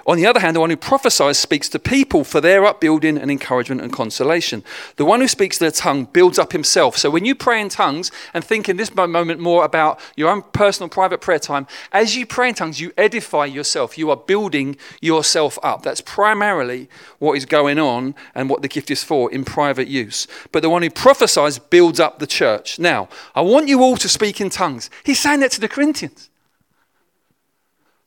on 0.07 0.17
the 0.17 0.27
other 0.27 0.41
hand, 0.41 0.57
the 0.57 0.61
one 0.61 0.71
who 0.71 0.77
prophesies 0.77 1.39
speaks 1.39 1.69
to 1.69 1.79
people 1.79 2.25
for 2.25 2.41
their 2.41 2.65
upbuilding 2.65 3.17
and 3.17 3.31
encouragement 3.31 3.81
and 3.81 3.93
consolation. 3.93 4.65
The 4.97 5.05
one 5.05 5.21
who 5.21 5.29
speaks 5.29 5.57
their 5.57 5.71
tongue 5.71 6.07
builds 6.07 6.37
up 6.37 6.51
himself. 6.51 6.97
So 6.97 7.11
when 7.11 7.25
you 7.25 7.37
pray 7.37 7.61
in 7.61 7.69
tongues 7.69 8.11
and 8.35 8.45
think 8.45 8.69
in 8.69 8.77
this 8.77 8.93
moment 8.93 9.39
more 9.39 9.65
about 9.65 10.01
your 10.17 10.31
own 10.31 10.43
personal 10.43 10.89
private 10.89 11.21
prayer 11.21 11.39
time, 11.39 11.69
as 11.93 12.17
you 12.17 12.27
pray 12.27 12.49
in 12.49 12.57
tongues, 12.57 12.81
you 12.81 12.93
edify 12.99 13.45
yourself. 13.45 13.97
You 13.97 14.11
are 14.11 14.17
building 14.17 14.77
yourself 15.01 15.61
up. 15.63 15.83
That's 15.83 16.01
primarily 16.01 16.89
what 17.21 17.37
is 17.37 17.47
going 17.47 17.79
on 17.79 18.17
and 18.35 18.51
what 18.51 18.63
the 18.63 18.69
gift 18.69 18.91
is 18.91 19.05
for 19.05 19.31
in 19.31 19.45
private 19.45 19.87
use. 19.87 20.27
But 20.51 20.63
the 20.63 20.71
one 20.71 20.83
who 20.83 20.91
prophesies 20.91 21.61
builds 21.61 22.01
up 22.01 22.19
the 22.19 22.27
church. 22.27 22.81
Now, 22.81 23.09
I 23.37 23.43
want 23.43 23.69
you 23.69 23.81
all 23.81 23.97
to 23.99 24.09
speak 24.09 24.41
in 24.41 24.51
tongues. 24.51 24.91
He's 25.05 25.21
saying 25.21 25.39
that 25.39 25.53
to 25.53 25.61
the 25.61 25.69
Corinthians. 25.69 26.31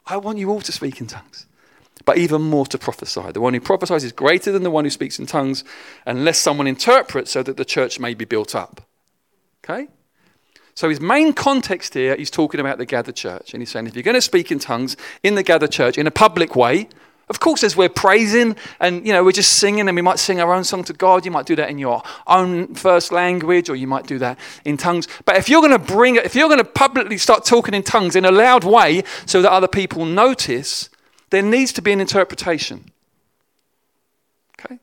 I 0.05 0.17
want 0.17 0.37
you 0.37 0.49
all 0.49 0.61
to 0.61 0.71
speak 0.71 0.99
in 0.99 1.07
tongues, 1.07 1.45
but 2.05 2.17
even 2.17 2.41
more 2.41 2.65
to 2.67 2.77
prophesy. 2.77 3.31
The 3.31 3.41
one 3.41 3.53
who 3.53 3.61
prophesies 3.61 4.03
is 4.03 4.11
greater 4.11 4.51
than 4.51 4.63
the 4.63 4.71
one 4.71 4.83
who 4.83 4.89
speaks 4.89 5.19
in 5.19 5.25
tongues, 5.25 5.63
unless 6.05 6.39
someone 6.39 6.67
interprets 6.67 7.31
so 7.31 7.43
that 7.43 7.57
the 7.57 7.65
church 7.65 7.99
may 7.99 8.13
be 8.13 8.25
built 8.25 8.53
up. 8.55 8.81
Okay? 9.63 9.87
So 10.75 10.89
his 10.89 10.99
main 10.99 11.33
context 11.33 11.93
here, 11.93 12.15
he's 12.15 12.31
talking 12.31 12.59
about 12.59 12.79
the 12.79 12.85
gathered 12.85 13.15
church. 13.15 13.53
And 13.53 13.61
he's 13.61 13.69
saying 13.69 13.87
if 13.87 13.95
you're 13.95 14.03
going 14.03 14.15
to 14.15 14.21
speak 14.21 14.51
in 14.51 14.59
tongues 14.59 14.97
in 15.21 15.35
the 15.35 15.43
gathered 15.43 15.71
church 15.71 15.97
in 15.97 16.07
a 16.07 16.11
public 16.11 16.55
way, 16.55 16.89
of 17.29 17.39
course, 17.39 17.63
as 17.63 17.77
we're 17.77 17.89
praising 17.89 18.55
and 18.79 19.05
you 19.07 19.13
know 19.13 19.23
we're 19.23 19.31
just 19.31 19.53
singing, 19.53 19.87
and 19.87 19.95
we 19.95 20.01
might 20.01 20.19
sing 20.19 20.41
our 20.41 20.53
own 20.53 20.63
song 20.63 20.83
to 20.85 20.93
God. 20.93 21.25
You 21.25 21.31
might 21.31 21.45
do 21.45 21.55
that 21.55 21.69
in 21.69 21.77
your 21.77 22.03
own 22.27 22.75
first 22.75 23.11
language, 23.11 23.69
or 23.69 23.75
you 23.75 23.87
might 23.87 24.05
do 24.07 24.19
that 24.19 24.37
in 24.65 24.77
tongues. 24.77 25.07
But 25.25 25.37
if 25.37 25.47
you're 25.47 25.61
going 25.61 25.71
to 25.71 25.79
bring 25.79 26.17
if 26.17 26.35
you're 26.35 26.49
going 26.49 26.59
to 26.59 26.65
publicly 26.65 27.17
start 27.17 27.45
talking 27.45 27.73
in 27.73 27.83
tongues 27.83 28.15
in 28.15 28.25
a 28.25 28.31
loud 28.31 28.63
way 28.63 29.03
so 29.25 29.41
that 29.41 29.51
other 29.51 29.69
people 29.69 30.05
notice, 30.05 30.89
there 31.29 31.41
needs 31.41 31.71
to 31.73 31.81
be 31.81 31.93
an 31.93 32.01
interpretation. 32.01 32.91
Okay. 34.59 34.79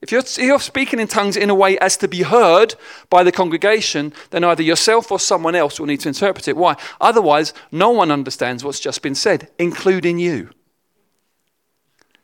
If 0.00 0.10
you're, 0.10 0.20
if 0.22 0.38
you're 0.38 0.58
speaking 0.58 0.98
in 0.98 1.06
tongues 1.06 1.36
in 1.36 1.50
a 1.50 1.54
way 1.54 1.78
as 1.78 1.98
to 1.98 2.08
be 2.08 2.22
heard 2.22 2.74
by 3.10 3.22
the 3.22 3.30
congregation, 3.30 4.14
then 4.30 4.42
either 4.42 4.62
yourself 4.62 5.12
or 5.12 5.20
someone 5.20 5.54
else 5.54 5.78
will 5.78 5.86
need 5.86 6.00
to 6.00 6.08
interpret 6.08 6.48
it. 6.48 6.56
Why? 6.56 6.76
Otherwise, 7.00 7.52
no 7.70 7.90
one 7.90 8.10
understands 8.10 8.64
what's 8.64 8.80
just 8.80 9.02
been 9.02 9.14
said, 9.14 9.50
including 9.58 10.18
you. 10.18 10.50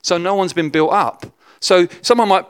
So 0.06 0.18
no 0.18 0.36
one's 0.36 0.52
been 0.52 0.70
built 0.70 0.92
up. 0.92 1.26
So 1.58 1.88
someone 2.00 2.28
might, 2.28 2.44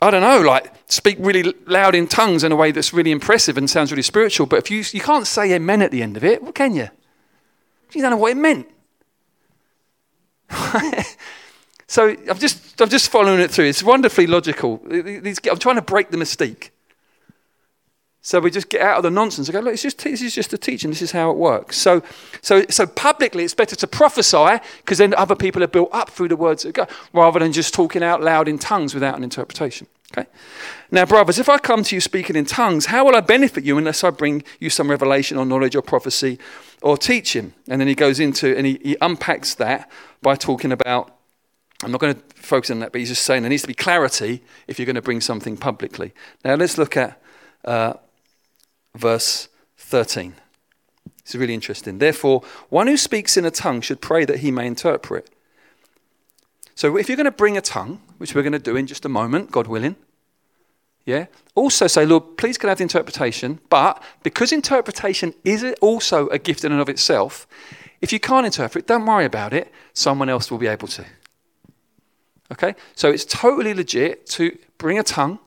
I 0.00 0.10
don't 0.10 0.22
know, 0.22 0.40
like 0.40 0.72
speak 0.90 1.18
really 1.20 1.52
loud 1.66 1.94
in 1.94 2.06
tongues 2.06 2.44
in 2.44 2.50
a 2.50 2.56
way 2.56 2.70
that's 2.70 2.94
really 2.94 3.10
impressive 3.10 3.58
and 3.58 3.68
sounds 3.68 3.92
really 3.92 4.02
spiritual. 4.02 4.46
But 4.46 4.60
if 4.60 4.70
you, 4.70 4.82
you 4.92 5.02
can't 5.02 5.26
say 5.26 5.52
amen 5.52 5.82
at 5.82 5.90
the 5.90 6.02
end 6.02 6.16
of 6.16 6.24
it, 6.24 6.42
what 6.42 6.54
can 6.54 6.74
you? 6.74 6.88
You 7.92 8.00
don't 8.00 8.10
know 8.10 8.16
what 8.16 8.32
it 8.32 8.38
meant. 8.38 8.66
so 11.86 12.16
I'm 12.26 12.38
just, 12.38 12.80
I'm 12.80 12.88
just 12.88 13.10
following 13.10 13.40
it 13.40 13.50
through. 13.50 13.66
It's 13.66 13.82
wonderfully 13.82 14.26
logical. 14.26 14.80
I'm 14.90 15.58
trying 15.58 15.76
to 15.76 15.82
break 15.82 16.10
the 16.10 16.16
mystique. 16.16 16.70
So 18.26 18.40
we 18.40 18.50
just 18.50 18.70
get 18.70 18.80
out 18.80 18.96
of 18.96 19.02
the 19.04 19.10
nonsense 19.10 19.48
go, 19.50 19.60
look, 19.60 19.74
it's 19.74 19.82
just, 19.82 20.02
this 20.02 20.20
is 20.20 20.34
just 20.34 20.52
a 20.52 20.58
teaching. 20.58 20.90
This 20.90 21.00
is 21.00 21.12
how 21.12 21.30
it 21.30 21.36
works. 21.36 21.76
So, 21.76 22.02
so, 22.42 22.64
so 22.68 22.84
publicly, 22.84 23.44
it's 23.44 23.54
better 23.54 23.76
to 23.76 23.86
prophesy 23.86 24.58
because 24.78 24.98
then 24.98 25.14
other 25.14 25.36
people 25.36 25.62
are 25.62 25.68
built 25.68 25.90
up 25.92 26.10
through 26.10 26.26
the 26.26 26.36
words 26.36 26.64
that 26.64 26.72
go, 26.72 26.88
rather 27.12 27.38
than 27.38 27.52
just 27.52 27.72
talking 27.72 28.02
out 28.02 28.20
loud 28.20 28.48
in 28.48 28.58
tongues 28.58 28.94
without 28.94 29.16
an 29.16 29.22
interpretation. 29.22 29.86
Okay. 30.10 30.28
Now, 30.90 31.06
brothers, 31.06 31.38
if 31.38 31.48
I 31.48 31.58
come 31.58 31.84
to 31.84 31.94
you 31.94 32.00
speaking 32.00 32.34
in 32.34 32.46
tongues, 32.46 32.86
how 32.86 33.04
will 33.04 33.14
I 33.14 33.20
benefit 33.20 33.62
you 33.62 33.78
unless 33.78 34.02
I 34.02 34.10
bring 34.10 34.42
you 34.58 34.70
some 34.70 34.90
revelation 34.90 35.38
or 35.38 35.46
knowledge 35.46 35.76
or 35.76 35.82
prophecy 35.82 36.40
or 36.82 36.98
teaching? 36.98 37.54
And 37.68 37.80
then 37.80 37.86
he 37.86 37.94
goes 37.94 38.18
into 38.18 38.56
and 38.56 38.66
he, 38.66 38.80
he 38.82 38.96
unpacks 39.00 39.54
that 39.54 39.88
by 40.20 40.34
talking 40.34 40.72
about 40.72 41.12
I'm 41.84 41.92
not 41.92 42.00
going 42.00 42.14
to 42.14 42.20
focus 42.34 42.72
on 42.72 42.80
that, 42.80 42.90
but 42.90 42.98
he's 42.98 43.10
just 43.10 43.22
saying 43.22 43.42
there 43.42 43.50
needs 43.50 43.62
to 43.62 43.68
be 43.68 43.74
clarity 43.74 44.42
if 44.66 44.80
you're 44.80 44.86
going 44.86 44.96
to 44.96 45.02
bring 45.02 45.20
something 45.20 45.56
publicly. 45.56 46.12
Now, 46.44 46.56
let's 46.56 46.76
look 46.76 46.96
at 46.96 47.20
uh, 47.64 47.92
verse 48.96 49.48
13. 49.76 50.34
It's 51.20 51.34
really 51.34 51.54
interesting. 51.54 51.98
Therefore, 51.98 52.42
one 52.68 52.86
who 52.86 52.96
speaks 52.96 53.36
in 53.36 53.44
a 53.44 53.50
tongue 53.50 53.80
should 53.80 54.00
pray 54.00 54.24
that 54.24 54.38
he 54.38 54.50
may 54.50 54.66
interpret. 54.66 55.28
So 56.74 56.96
if 56.96 57.08
you're 57.08 57.16
going 57.16 57.24
to 57.24 57.30
bring 57.30 57.56
a 57.56 57.60
tongue, 57.60 58.00
which 58.18 58.34
we're 58.34 58.42
going 58.42 58.52
to 58.52 58.58
do 58.58 58.76
in 58.76 58.86
just 58.86 59.04
a 59.04 59.08
moment, 59.08 59.50
God 59.50 59.66
willing, 59.66 59.96
yeah, 61.04 61.26
also 61.54 61.86
say, 61.86 62.04
Lord, 62.04 62.36
please 62.36 62.58
can 62.58 62.68
I 62.68 62.72
have 62.72 62.78
the 62.78 62.82
interpretation, 62.82 63.60
but 63.70 64.02
because 64.22 64.52
interpretation 64.52 65.34
is 65.44 65.64
also 65.80 66.28
a 66.28 66.38
gift 66.38 66.64
in 66.64 66.72
and 66.72 66.80
of 66.80 66.88
itself, 66.88 67.46
If 68.00 68.12
you 68.12 68.20
can't 68.20 68.46
interpret, 68.46 68.86
don't 68.86 69.06
worry 69.06 69.24
about 69.24 69.52
it. 69.52 69.72
Someone 69.92 70.28
else 70.28 70.50
will 70.50 70.58
be 70.58 70.66
able 70.66 70.88
to. 70.88 71.04
Okay? 72.52 72.74
So 72.94 73.10
it's 73.10 73.24
totally 73.24 73.74
legit 73.74 74.26
to 74.26 74.56
bring 74.78 74.98
a 74.98 75.02
tongue 75.02 75.38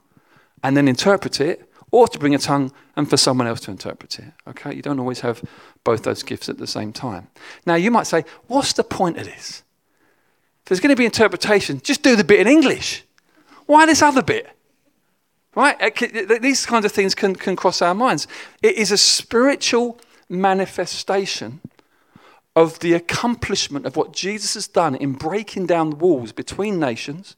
and 0.63 0.75
then 0.75 0.87
interpret 0.87 1.39
it, 1.39 1.68
or 1.91 2.07
to 2.07 2.19
bring 2.19 2.35
a 2.35 2.37
tongue 2.37 2.71
and 2.95 3.09
for 3.09 3.17
someone 3.17 3.47
else 3.47 3.61
to 3.61 3.71
interpret 3.71 4.19
it. 4.19 4.31
Okay? 4.47 4.73
You 4.73 4.81
don't 4.81 4.99
always 4.99 5.21
have 5.21 5.43
both 5.83 6.03
those 6.03 6.23
gifts 6.23 6.49
at 6.49 6.57
the 6.57 6.67
same 6.67 6.93
time. 6.93 7.27
Now, 7.65 7.75
you 7.75 7.91
might 7.91 8.07
say, 8.07 8.25
what's 8.47 8.73
the 8.73 8.83
point 8.83 9.17
of 9.17 9.25
this? 9.25 9.63
If 10.63 10.65
there's 10.65 10.79
going 10.79 10.95
to 10.95 10.95
be 10.95 11.05
interpretation, 11.05 11.81
just 11.81 12.03
do 12.03 12.15
the 12.15 12.23
bit 12.23 12.39
in 12.39 12.47
English. 12.47 13.03
Why 13.65 13.85
this 13.85 14.01
other 14.01 14.21
bit? 14.21 14.49
Right? 15.55 15.95
These 16.41 16.65
kinds 16.65 16.85
of 16.85 16.91
things 16.91 17.15
can, 17.15 17.35
can 17.35 17.55
cross 17.55 17.81
our 17.81 17.95
minds. 17.95 18.27
It 18.61 18.75
is 18.75 18.91
a 18.91 18.97
spiritual 18.97 19.99
manifestation 20.29 21.59
of 22.55 22.79
the 22.79 22.93
accomplishment 22.93 23.85
of 23.85 23.95
what 23.95 24.13
Jesus 24.13 24.53
has 24.53 24.67
done 24.67 24.95
in 24.95 25.13
breaking 25.13 25.65
down 25.65 25.91
the 25.91 25.95
walls 25.95 26.31
between 26.31 26.79
nations, 26.79 27.35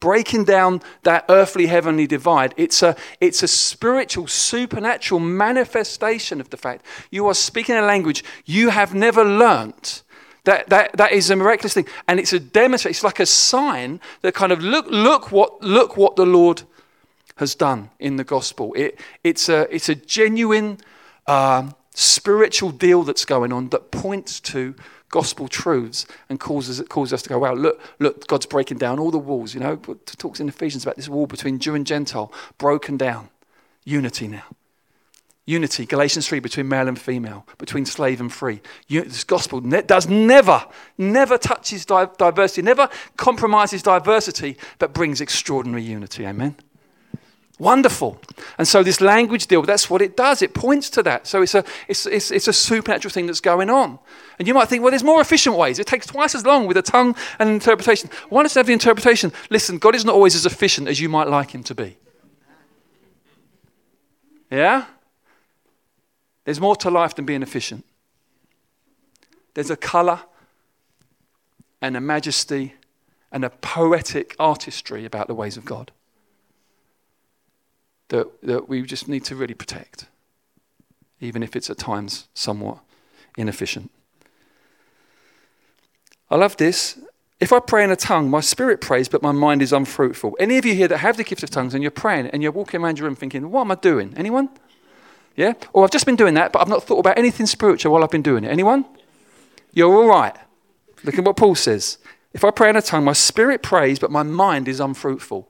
breaking 0.00 0.44
down 0.44 0.80
that 1.02 1.24
earthly 1.28 1.66
heavenly 1.66 2.06
divide. 2.06 2.54
It's 2.56 2.82
a, 2.82 2.96
it's 3.20 3.42
a 3.42 3.48
spiritual, 3.48 4.26
supernatural 4.26 5.20
manifestation 5.20 6.40
of 6.40 6.50
the 6.50 6.56
fact 6.56 6.84
you 7.10 7.26
are 7.26 7.34
speaking 7.34 7.76
a 7.76 7.82
language 7.82 8.24
you 8.44 8.70
have 8.70 8.94
never 8.94 9.24
learnt. 9.24 10.02
That, 10.44 10.68
that, 10.70 10.92
that 10.96 11.12
is 11.12 11.30
a 11.30 11.36
miraculous 11.36 11.74
thing. 11.74 11.86
And 12.06 12.18
it's 12.18 12.32
a 12.32 12.40
demonstration, 12.40 12.90
it's 12.90 13.04
like 13.04 13.20
a 13.20 13.26
sign 13.26 14.00
that 14.22 14.34
kind 14.34 14.52
of 14.52 14.62
look, 14.62 14.86
look, 14.88 15.30
what, 15.30 15.60
look 15.62 15.96
what 15.96 16.16
the 16.16 16.24
Lord 16.24 16.62
has 17.36 17.54
done 17.54 17.90
in 17.98 18.16
the 18.16 18.24
gospel. 18.24 18.72
It, 18.74 18.98
it's, 19.22 19.48
a, 19.48 19.72
it's 19.74 19.88
a 19.88 19.94
genuine 19.94 20.78
uh, 21.26 21.70
spiritual 21.92 22.70
deal 22.70 23.02
that's 23.02 23.24
going 23.24 23.52
on 23.52 23.68
that 23.70 23.90
points 23.90 24.40
to 24.40 24.74
gospel 25.10 25.48
truths 25.48 26.06
and 26.28 26.38
causes, 26.38 26.82
causes 26.88 27.12
us 27.12 27.22
to 27.22 27.28
go, 27.28 27.38
wow, 27.38 27.54
look, 27.54 27.80
look, 27.98 28.26
God's 28.26 28.46
breaking 28.46 28.78
down 28.78 28.98
all 28.98 29.10
the 29.10 29.18
walls. 29.18 29.54
You 29.54 29.60
know, 29.60 29.76
talks 29.76 30.40
in 30.40 30.48
Ephesians 30.48 30.84
about 30.84 30.96
this 30.96 31.08
wall 31.08 31.26
between 31.26 31.58
Jew 31.58 31.74
and 31.74 31.86
Gentile, 31.86 32.32
broken 32.58 32.96
down. 32.96 33.30
Unity 33.84 34.28
now. 34.28 34.44
Unity, 35.46 35.86
Galatians 35.86 36.28
3, 36.28 36.40
between 36.40 36.68
male 36.68 36.88
and 36.88 37.00
female, 37.00 37.46
between 37.56 37.86
slave 37.86 38.20
and 38.20 38.30
free. 38.30 38.60
This 38.90 39.24
gospel 39.24 39.62
does 39.62 40.06
never, 40.06 40.66
never 40.98 41.38
touches 41.38 41.86
diversity, 41.86 42.60
never 42.60 42.90
compromises 43.16 43.82
diversity, 43.82 44.58
but 44.78 44.92
brings 44.92 45.22
extraordinary 45.22 45.82
unity. 45.82 46.26
Amen. 46.26 46.54
Wonderful. 47.58 48.20
And 48.56 48.68
so 48.68 48.84
this 48.84 49.00
language 49.00 49.48
deal, 49.48 49.62
that's 49.62 49.90
what 49.90 50.00
it 50.00 50.16
does. 50.16 50.42
It 50.42 50.54
points 50.54 50.88
to 50.90 51.02
that. 51.02 51.26
So 51.26 51.42
it's 51.42 51.56
a, 51.56 51.64
it's, 51.88 52.06
it's, 52.06 52.30
it's 52.30 52.46
a 52.46 52.52
supernatural 52.52 53.12
thing 53.12 53.26
that's 53.26 53.40
going 53.40 53.68
on. 53.68 53.98
And 54.38 54.46
you 54.46 54.54
might 54.54 54.68
think, 54.68 54.82
well, 54.82 54.92
there's 54.92 55.02
more 55.02 55.20
efficient 55.20 55.56
ways. 55.56 55.80
It 55.80 55.88
takes 55.88 56.06
twice 56.06 56.36
as 56.36 56.46
long 56.46 56.68
with 56.68 56.76
a 56.76 56.82
tongue 56.82 57.16
and 57.40 57.50
interpretation. 57.50 58.10
Why 58.28 58.44
does 58.44 58.56
it 58.56 58.60
have 58.60 58.68
the 58.68 58.72
interpretation? 58.72 59.32
Listen, 59.50 59.78
God 59.78 59.96
is 59.96 60.04
not 60.04 60.14
always 60.14 60.36
as 60.36 60.46
efficient 60.46 60.86
as 60.86 61.00
you 61.00 61.08
might 61.08 61.26
like 61.26 61.52
him 61.52 61.64
to 61.64 61.74
be. 61.74 61.96
Yeah? 64.52 64.86
There's 66.44 66.60
more 66.60 66.76
to 66.76 66.90
life 66.90 67.16
than 67.16 67.24
being 67.24 67.42
efficient. 67.42 67.84
There's 69.54 69.70
a 69.70 69.76
colour 69.76 70.20
and 71.82 71.96
a 71.96 72.00
majesty 72.00 72.74
and 73.32 73.44
a 73.44 73.50
poetic 73.50 74.36
artistry 74.38 75.04
about 75.04 75.26
the 75.26 75.34
ways 75.34 75.56
of 75.56 75.64
God 75.64 75.90
that, 78.08 78.26
that 78.42 78.68
we 78.68 78.82
just 78.82 79.08
need 79.08 79.24
to 79.24 79.36
really 79.36 79.54
protect, 79.54 80.06
even 81.20 81.42
if 81.42 81.54
it's 81.54 81.70
at 81.70 81.78
times 81.78 82.28
somewhat 82.34 82.78
inefficient. 83.36 83.90
I 86.30 86.36
love 86.36 86.56
this. 86.56 86.98
If 87.40 87.52
I 87.52 87.60
pray 87.60 87.84
in 87.84 87.90
a 87.90 87.96
tongue, 87.96 88.28
my 88.28 88.40
spirit 88.40 88.80
prays, 88.80 89.08
but 89.08 89.22
my 89.22 89.32
mind 89.32 89.62
is 89.62 89.72
unfruitful. 89.72 90.36
Any 90.40 90.58
of 90.58 90.66
you 90.66 90.74
here 90.74 90.88
that 90.88 90.98
have 90.98 91.16
the 91.16 91.24
gift 91.24 91.42
of 91.42 91.50
tongues 91.50 91.72
and 91.72 91.82
you're 91.82 91.90
praying 91.90 92.26
and 92.28 92.42
you're 92.42 92.52
walking 92.52 92.82
around 92.82 92.98
your 92.98 93.06
room 93.06 93.14
thinking, 93.14 93.50
what 93.50 93.62
am 93.62 93.70
I 93.70 93.76
doing? 93.76 94.12
Anyone? 94.16 94.48
Yeah? 95.36 95.52
Or 95.72 95.84
I've 95.84 95.92
just 95.92 96.04
been 96.04 96.16
doing 96.16 96.34
that, 96.34 96.52
but 96.52 96.60
I've 96.60 96.68
not 96.68 96.82
thought 96.82 96.98
about 96.98 97.16
anything 97.16 97.46
spiritual 97.46 97.92
while 97.92 98.02
I've 98.02 98.10
been 98.10 98.22
doing 98.22 98.42
it. 98.42 98.48
Anyone? 98.48 98.84
You're 99.72 99.94
all 99.94 100.08
right. 100.08 100.36
Look 101.04 101.16
at 101.16 101.24
what 101.24 101.36
Paul 101.36 101.54
says. 101.54 101.98
If 102.32 102.44
I 102.44 102.50
pray 102.50 102.70
in 102.70 102.76
a 102.76 102.82
tongue, 102.82 103.04
my 103.04 103.12
spirit 103.12 103.62
prays, 103.62 104.00
but 104.00 104.10
my 104.10 104.24
mind 104.24 104.66
is 104.66 104.80
unfruitful. 104.80 105.47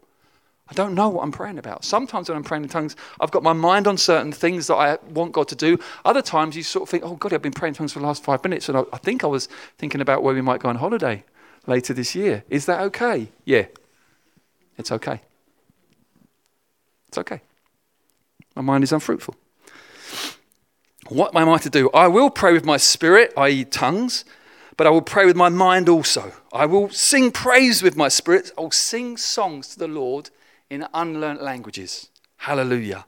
I 0.71 0.75
don't 0.75 0.95
know 0.95 1.09
what 1.09 1.23
I'm 1.23 1.33
praying 1.33 1.59
about. 1.59 1.85
Sometimes 1.85 2.29
when 2.29 2.37
I'm 2.37 2.45
praying 2.45 2.65
in 2.65 2.69
tongues, 2.69 2.95
I've 3.21 3.31
got 3.31 3.43
my 3.43 3.55
mind 3.55 3.87
on 3.87 3.97
certain 3.97 4.33
things 4.33 4.67
that 4.67 4.75
I 4.75 4.99
want 5.11 5.33
God 5.33 5.49
to 5.49 5.57
do. 5.57 5.79
Other 6.05 6.21
times 6.21 6.57
you 6.57 6.63
sort 6.63 6.83
of 6.83 6.89
think, 6.91 7.05
oh, 7.05 7.17
God, 7.17 7.33
I've 7.33 7.43
been 7.43 7.53
praying 7.53 7.73
in 7.73 7.77
tongues 7.77 7.95
for 7.95 8.01
the 8.01 8.07
last 8.07 8.23
five 8.23 8.45
minutes, 8.45 8.69
and 8.69 8.77
I, 8.77 8.83
I 8.93 8.99
think 8.99 9.25
I 9.25 9.29
was 9.29 9.49
thinking 9.79 10.01
about 10.01 10.23
where 10.23 10.35
we 10.35 10.43
might 10.43 10.61
go 10.61 10.69
on 10.69 10.77
holiday 10.77 11.25
later 11.67 11.95
this 11.95 12.15
year. 12.15 12.45
Is 12.51 12.67
that 12.67 12.81
okay? 12.81 13.29
Yeah, 13.45 13.67
it's 14.77 14.93
okay. 14.93 15.23
It's 17.09 17.19
okay. 17.19 17.41
My 18.55 18.63
mind 18.63 18.85
is 18.85 18.93
unfruitful. 18.93 19.35
What 21.09 21.35
am 21.35 21.49
I 21.49 21.57
to 21.59 21.71
do? 21.71 21.89
I 21.95 22.09
will 22.09 22.29
pray 22.29 22.53
with 22.53 22.67
my 22.67 22.77
spirit, 22.77 23.33
i.e., 23.39 23.65
tongues, 23.65 24.27
but 24.77 24.87
I 24.87 24.91
will 24.91 25.03
pray 25.03 25.25
with 25.25 25.37
my 25.37 25.49
mind 25.49 25.89
also. 25.89 26.33
I 26.53 26.67
will 26.67 26.91
sing 26.91 27.31
praise 27.31 27.83
with 27.83 27.97
my 27.97 28.09
spirit. 28.09 28.53
I 28.59 28.61
will 28.61 28.71
sing 28.71 29.17
songs 29.17 29.69
to 29.69 29.79
the 29.79 29.89
Lord 29.89 30.29
in 30.71 30.87
unlearned 30.95 31.41
languages. 31.41 32.11
Hallelujah. 32.39 33.07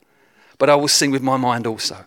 But 0.59 0.71
I 0.71 0.75
will 0.75 0.89
sing 0.89 1.11
with 1.11 1.23
my 1.23 1.37
mind 1.37 1.67
also. 1.67 2.05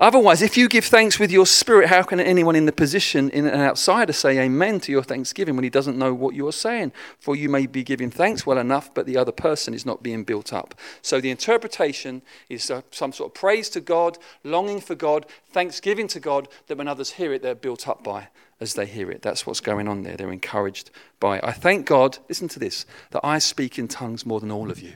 Otherwise, 0.00 0.40
if 0.40 0.56
you 0.56 0.66
give 0.66 0.86
thanks 0.86 1.18
with 1.18 1.30
your 1.30 1.44
spirit, 1.44 1.90
how 1.90 2.02
can 2.02 2.20
anyone 2.20 2.56
in 2.56 2.64
the 2.64 2.72
position 2.72 3.28
in 3.30 3.46
an 3.46 3.60
outsider 3.60 4.14
say 4.14 4.38
amen 4.38 4.80
to 4.80 4.90
your 4.90 5.02
thanksgiving 5.02 5.56
when 5.56 5.62
he 5.62 5.68
doesn't 5.68 5.98
know 5.98 6.14
what 6.14 6.34
you 6.34 6.48
are 6.48 6.52
saying? 6.52 6.90
For 7.18 7.36
you 7.36 7.50
may 7.50 7.66
be 7.66 7.82
giving 7.82 8.10
thanks 8.10 8.46
well 8.46 8.56
enough, 8.56 8.94
but 8.94 9.04
the 9.04 9.18
other 9.18 9.30
person 9.30 9.74
is 9.74 9.84
not 9.84 10.02
being 10.02 10.24
built 10.24 10.54
up. 10.54 10.74
So 11.02 11.20
the 11.20 11.30
interpretation 11.30 12.22
is 12.48 12.70
uh, 12.70 12.80
some 12.90 13.12
sort 13.12 13.32
of 13.32 13.34
praise 13.34 13.68
to 13.70 13.82
God, 13.82 14.16
longing 14.42 14.80
for 14.80 14.94
God, 14.94 15.26
thanksgiving 15.52 16.08
to 16.08 16.20
God, 16.20 16.48
that 16.68 16.78
when 16.78 16.88
others 16.88 17.10
hear 17.10 17.34
it, 17.34 17.42
they're 17.42 17.54
built 17.54 17.86
up 17.86 18.02
by 18.02 18.28
as 18.60 18.74
they 18.74 18.86
hear 18.86 19.10
it. 19.10 19.22
That's 19.22 19.46
what's 19.46 19.60
going 19.60 19.88
on 19.88 20.02
there. 20.02 20.16
They're 20.16 20.32
encouraged 20.32 20.90
by 21.18 21.38
it. 21.38 21.44
I 21.44 21.52
thank 21.52 21.86
God, 21.86 22.18
listen 22.28 22.48
to 22.48 22.58
this, 22.58 22.86
that 23.10 23.24
I 23.24 23.38
speak 23.38 23.78
in 23.78 23.88
tongues 23.88 24.26
more 24.26 24.40
than 24.40 24.50
all 24.50 24.70
of 24.70 24.80
you. 24.80 24.94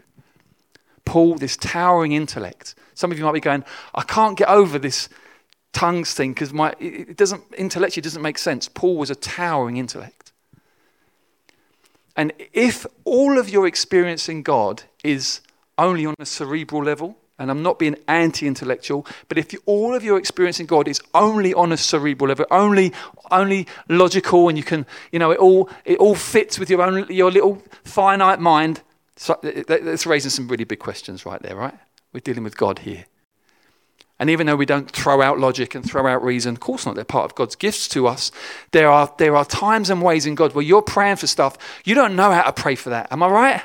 Paul, 1.05 1.37
this 1.37 1.57
towering 1.57 2.13
intellect. 2.13 2.75
Some 2.95 3.11
of 3.11 3.19
you 3.19 3.25
might 3.25 3.33
be 3.33 3.41
going, 3.41 3.65
I 3.95 4.03
can't 4.03 4.37
get 4.37 4.49
over 4.49 4.79
this 4.79 5.09
tongues 5.73 6.15
thing 6.15 6.33
because 6.33 6.53
my 6.53 6.73
it 6.79 7.17
doesn't 7.17 7.43
intellectually 7.59 8.03
doesn't 8.03 8.23
make 8.23 8.39
sense. 8.39 8.69
Paul 8.69 8.97
was 8.97 9.11
a 9.11 9.15
towering 9.15 9.77
intellect. 9.77 10.33
And 12.17 12.33
if 12.53 12.87
all 13.05 13.39
of 13.39 13.49
your 13.49 13.67
experience 13.67 14.29
in 14.29 14.43
God 14.43 14.85
is 15.03 15.41
only 15.77 16.07
on 16.07 16.15
a 16.19 16.27
cerebral 16.27 16.83
level, 16.83 17.17
and 17.39 17.51
I'm 17.51 17.63
not 17.63 17.79
being 17.79 17.97
anti-intellectual, 18.07 19.07
but 19.29 19.39
if 19.39 19.53
you, 19.53 19.61
all 19.67 19.95
of 19.95 20.05
your 20.05 20.19
experience 20.19 20.61
in 20.61 20.67
God 20.67 20.87
is 20.87 21.01
only 21.15 21.53
on 21.53 21.73
a 21.73 21.77
cerebral 21.77 22.29
level, 22.29 22.47
only 22.51 22.93
only 23.31 23.67
logical, 23.89 24.49
and 24.49 24.57
you 24.57 24.65
can, 24.65 24.87
you 25.11 25.19
know, 25.19 25.31
it 25.31 25.39
all 25.39 25.69
it 25.85 25.99
all 25.99 26.15
fits 26.15 26.59
with 26.59 26.71
your 26.71 26.83
own 26.83 27.07
your 27.09 27.31
little 27.31 27.63
finite 27.85 28.41
mind, 28.41 28.83
so 29.17 29.35
uh, 29.43 29.49
uh, 29.49 29.79
that's 29.83 30.07
raising 30.07 30.31
some 30.31 30.49
really 30.49 30.65
big 30.65 30.79
questions 30.79 31.27
right 31.27 31.43
there, 31.43 31.57
right? 31.57 31.75
We're 32.13 32.21
dealing 32.21 32.45
with 32.45 32.57
God 32.57 32.81
here. 32.81 33.07
And 34.21 34.31
even 34.31 34.47
though 34.47 34.55
we 34.55 34.67
don't 34.67 34.89
throw 34.89 35.21
out 35.21 35.41
logic 35.41 35.75
and 35.75 35.85
throw 35.85 36.07
out 36.07 36.23
reason, 36.23 36.55
of 36.55 36.61
course 36.61 36.87
not, 36.87 36.95
they're 36.95 37.05
part 37.05 37.25
of 37.25 37.35
God's 37.35 37.57
gifts 37.57 37.89
to 37.89 38.07
us. 38.07 38.31
There 38.71 38.89
are, 38.89 39.13
there 39.19 39.35
are 39.35 39.45
times 39.45 39.91
and 39.91 40.01
ways 40.01 40.25
in 40.25 40.37
God 40.37 40.55
where 40.55 40.65
you're 40.65 40.83
praying 40.83 41.17
for 41.17 41.27
stuff, 41.27 41.59
you 41.85 41.97
don't 41.97 42.15
know 42.15 42.31
how 42.31 42.43
to 42.43 42.53
pray 42.53 42.77
for 42.77 42.91
that. 42.91 43.11
Am 43.11 43.25
I 43.25 43.29
right? 43.29 43.63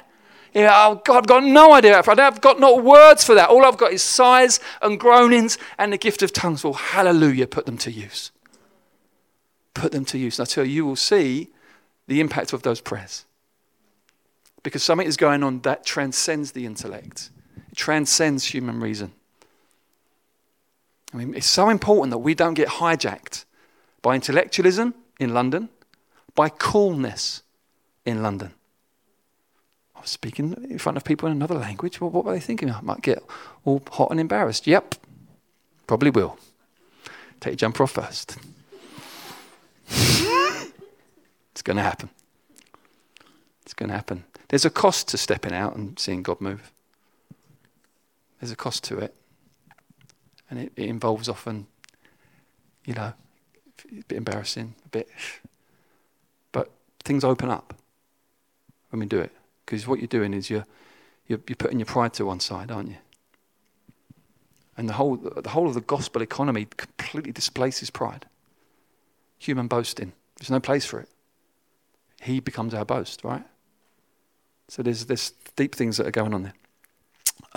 Oh 0.56 1.02
God, 1.06 1.18
I've 1.18 1.28
got 1.28 1.44
no 1.44 1.74
idea. 1.74 1.98
I've 1.98 2.42
got 2.42 2.60
no 2.60 2.76
words 2.76 3.24
for 3.24 3.36
that. 3.36 3.50
All 3.50 3.66
I've 3.66 3.78
got 3.78 3.94
is 3.94 4.02
sighs 4.02 4.60
and 4.82 5.00
groanings 5.00 5.58
and 5.78 5.94
the 5.94 5.98
gift 5.98 6.22
of 6.24 6.34
tongues. 6.34 6.64
Well, 6.64 6.74
hallelujah, 6.74 7.48
put 7.48 7.66
them 7.66 7.78
to 7.80 7.92
use. 7.92 8.32
Put 9.74 9.92
them 9.92 10.06
to 10.06 10.18
use. 10.18 10.40
And 10.40 10.48
I 10.48 10.50
tell 10.50 10.66
you, 10.66 10.74
you 10.74 10.86
will 10.86 10.96
see 10.96 11.50
the 12.08 12.20
impact 12.20 12.54
of 12.54 12.64
those 12.64 12.82
prayers. 12.82 13.26
Because 14.64 14.84
something 14.84 15.08
is 15.08 15.18
going 15.18 15.44
on 15.44 15.62
that 15.62 15.86
transcends 15.86 16.52
the 16.52 16.66
intellect, 16.66 17.30
it 17.72 17.78
transcends 17.78 18.46
human 18.46 18.80
reason. 18.80 19.14
I 21.14 21.18
mean, 21.18 21.34
it's 21.34 21.48
so 21.48 21.70
important 21.70 22.12
that 22.12 22.20
we 22.20 22.36
don't 22.36 22.54
get 22.56 22.68
hijacked 22.68 23.46
by 24.02 24.16
intellectualism 24.16 24.94
in 25.20 25.34
London, 25.34 25.70
by 26.36 26.50
coolness 26.50 27.42
in 28.06 28.22
London. 28.22 28.54
I 30.00 30.02
was 30.04 30.12
speaking 30.12 30.56
in 30.70 30.78
front 30.78 30.98
of 30.98 31.04
people 31.04 31.28
in 31.28 31.34
another 31.34 31.56
language. 31.56 32.00
Well, 32.00 32.10
what 32.10 32.24
were 32.24 32.32
they 32.32 32.40
thinking? 32.40 32.72
I 32.72 32.80
might 32.80 33.02
get 33.02 33.22
all 33.66 33.84
hot 33.92 34.12
and 34.12 34.20
embarrassed. 34.20 34.66
Yep, 34.66 34.96
probably 35.88 36.10
will. 36.10 36.38
Take 37.42 37.52
your 37.52 37.58
jumper 37.58 37.84
off 37.84 37.92
first. 37.92 38.38
it's 39.90 41.62
going 41.62 41.76
to 41.76 41.84
happen. 41.84 42.10
It's 43.64 43.74
going 43.74 43.90
to 43.90 43.96
happen. 43.96 44.24
There's 44.48 44.64
a 44.64 44.70
cost 44.70 45.10
to 45.10 45.18
stepping 45.18 45.52
out 45.52 45.76
and 45.76 46.00
seeing 46.00 46.24
God 46.24 46.40
move. 46.40 46.72
There's 48.40 48.52
a 48.52 48.56
cost 48.56 48.86
to 48.86 49.00
it. 49.00 49.14
And 50.50 50.60
it, 50.60 50.72
it 50.78 50.88
involves 50.88 51.28
often, 51.28 51.68
you 52.86 52.94
know, 52.94 53.12
a 53.92 54.04
bit 54.08 54.18
embarrassing, 54.18 54.76
a 54.86 54.88
bit. 54.88 55.10
But 56.54 56.72
things 57.04 57.26
open 57.26 57.50
up 57.50 57.74
when 58.92 59.02
we 59.02 59.06
do 59.06 59.20
it. 59.20 59.34
Because 59.70 59.86
what 59.86 60.00
you're 60.00 60.08
doing 60.08 60.34
is 60.34 60.50
you're, 60.50 60.66
you're, 61.28 61.40
you're 61.48 61.56
putting 61.56 61.78
your 61.78 61.86
pride 61.86 62.12
to 62.14 62.26
one 62.26 62.40
side, 62.40 62.72
aren't 62.72 62.90
you? 62.90 62.96
And 64.76 64.90
the 64.90 64.94
whole, 64.94 65.16
the 65.16 65.50
whole 65.50 65.68
of 65.68 65.76
the 65.76 65.82
gospel 65.82 66.24
economy 66.24 66.66
completely 66.76 67.32
displaces 67.32 67.92
pride. 67.92 68.26
Human 69.38 69.68
boasting. 69.68 70.14
There's 70.40 70.50
no 70.50 70.60
place 70.60 70.86
for 70.86 71.00
it. 71.00 71.08
He 72.20 72.40
becomes 72.40 72.74
our 72.74 72.84
boast, 72.84 73.24
right? 73.24 73.44
So 74.70 74.82
there's, 74.82 75.06
there's 75.06 75.34
deep 75.56 75.76
things 75.76 75.98
that 75.98 76.08
are 76.08 76.12
going 76.12 76.34
on 76.34 76.42
there. 76.42 76.54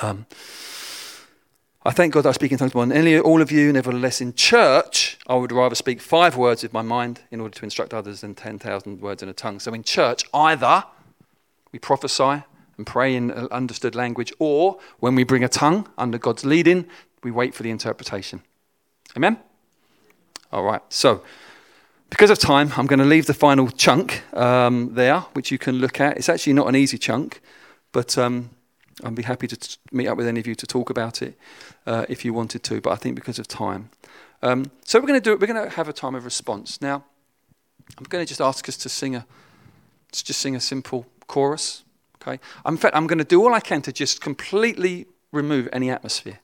Um, 0.03 0.27
I 1.83 1.93
thank 1.93 2.13
God 2.13 2.27
I 2.27 2.33
speak 2.33 2.53
in 2.53 2.59
tongues 2.59 2.75
more 2.75 2.85
than 2.85 2.95
any, 2.95 3.19
all 3.19 3.41
of 3.41 3.51
you. 3.51 3.73
Nevertheless, 3.73 4.21
in 4.21 4.35
church, 4.35 5.19
I 5.27 5.37
would 5.37 5.51
rather 5.51 5.75
speak 5.75 6.03
five 6.03 6.37
words 6.37 6.63
with 6.63 6.75
my 6.75 6.83
mind 6.83 7.23
in 7.31 7.41
order 7.41 7.57
to 7.59 7.65
instruct 7.65 7.95
others 7.95 8.21
than 8.21 8.35
10,000 8.35 9.01
words 9.01 9.23
in 9.23 9.31
a 9.31 9.33
tongue. 9.33 9.61
So 9.61 9.73
in 9.73 9.83
church, 9.83 10.25
either 10.35 10.85
we 11.73 11.79
prophesy 11.79 12.45
and 12.77 12.87
pray 12.87 13.15
in 13.15 13.31
understood 13.31 13.95
language, 13.95 14.33
or 14.39 14.79
when 15.01 15.15
we 15.15 15.25
bring 15.25 15.45
a 15.45 15.49
tongue 15.49 15.89
under 15.99 16.19
God's 16.19 16.45
leading, 16.45 16.87
we 17.23 17.31
wait 17.31 17.55
for 17.55 17.63
the 17.63 17.71
interpretation. 17.71 18.43
Amen? 19.17 19.39
All 20.53 20.65
right. 20.65 20.83
So, 20.89 21.23
because 22.11 22.31
of 22.31 22.39
time, 22.39 22.73
I'm 22.77 22.87
going 22.87 22.99
to 22.99 23.07
leave 23.07 23.27
the 23.27 23.35
final 23.35 23.71
chunk 23.71 24.23
um, 24.37 24.95
there, 24.95 25.21
which 25.33 25.51
you 25.51 25.59
can 25.59 25.77
look 25.77 26.01
at. 26.01 26.17
It's 26.19 26.29
actually 26.29 26.53
not 26.53 26.69
an 26.69 26.77
easy 26.77 26.99
chunk, 26.99 27.41
but 27.93 28.19
um, 28.19 28.51
I'd 29.03 29.15
be 29.15 29.23
happy 29.23 29.47
to 29.47 29.57
t- 29.57 29.77
meet 29.93 30.09
up 30.09 30.17
with 30.19 30.27
any 30.27 30.41
of 30.41 30.47
you 30.47 30.55
to 30.55 30.67
talk 30.67 30.91
about 30.91 31.23
it 31.23 31.39
uh, 31.87 32.05
if 32.09 32.25
you 32.25 32.35
wanted 32.35 32.63
to. 32.65 32.81
But 32.81 32.91
I 32.91 32.97
think 32.97 33.15
because 33.15 33.39
of 33.39 33.49
time, 33.49 33.91
um, 34.43 34.71
so 34.85 34.99
we're 34.99 35.07
going 35.07 35.21
to 35.21 35.25
do 35.25 35.33
it. 35.33 35.41
We're 35.41 35.47
going 35.47 35.65
to 35.65 35.75
have 35.75 35.89
a 35.89 35.93
time 35.93 36.15
of 36.15 36.25
response. 36.25 36.83
Now, 36.83 37.05
I'm 37.97 38.05
going 38.05 38.25
to 38.25 38.29
just 38.29 38.41
ask 38.41 38.69
us 38.69 38.77
to 38.79 38.89
sing 38.89 39.17
a, 39.17 39.27
to 40.13 40.25
just 40.25 40.41
sing 40.41 40.57
a 40.57 40.61
simple 40.61 41.07
chorus. 41.33 41.85
Okay. 42.21 42.39
In 42.67 42.77
fact, 42.77 42.95
I'm 42.95 43.07
going 43.07 43.19
to 43.19 43.25
do 43.25 43.43
all 43.43 43.55
I 43.55 43.61
can 43.61 43.81
to 43.83 43.93
just 43.93 44.21
completely 44.21 45.07
remove 45.33 45.69
any 45.73 45.91
atmosphere. 45.91 46.39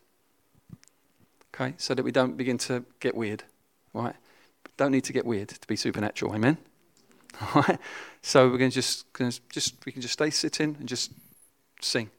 Okay, 1.55 1.74
so 1.77 1.94
that 1.94 2.03
we 2.03 2.11
don't 2.11 2.37
begin 2.37 2.57
to 2.59 2.85
get 2.98 3.14
weird. 3.14 3.44
Right? 3.92 4.16
Don't 4.79 4.92
need 4.92 5.05
to 5.05 5.12
get 5.12 5.27
weird 5.27 5.48
to 5.48 5.66
be 5.68 5.77
supernatural. 5.77 6.35
Amen. 6.35 6.57
All 7.40 7.62
right. 7.62 7.79
So 8.22 8.48
we're 8.48 8.59
going 8.59 8.70
to 8.70 8.74
just, 8.74 9.07
just 9.51 9.74
we 9.85 9.92
can 9.92 10.01
just 10.01 10.14
stay 10.14 10.31
sitting 10.31 10.77
and 10.81 10.88
just 10.88 11.12
sing 11.81 12.11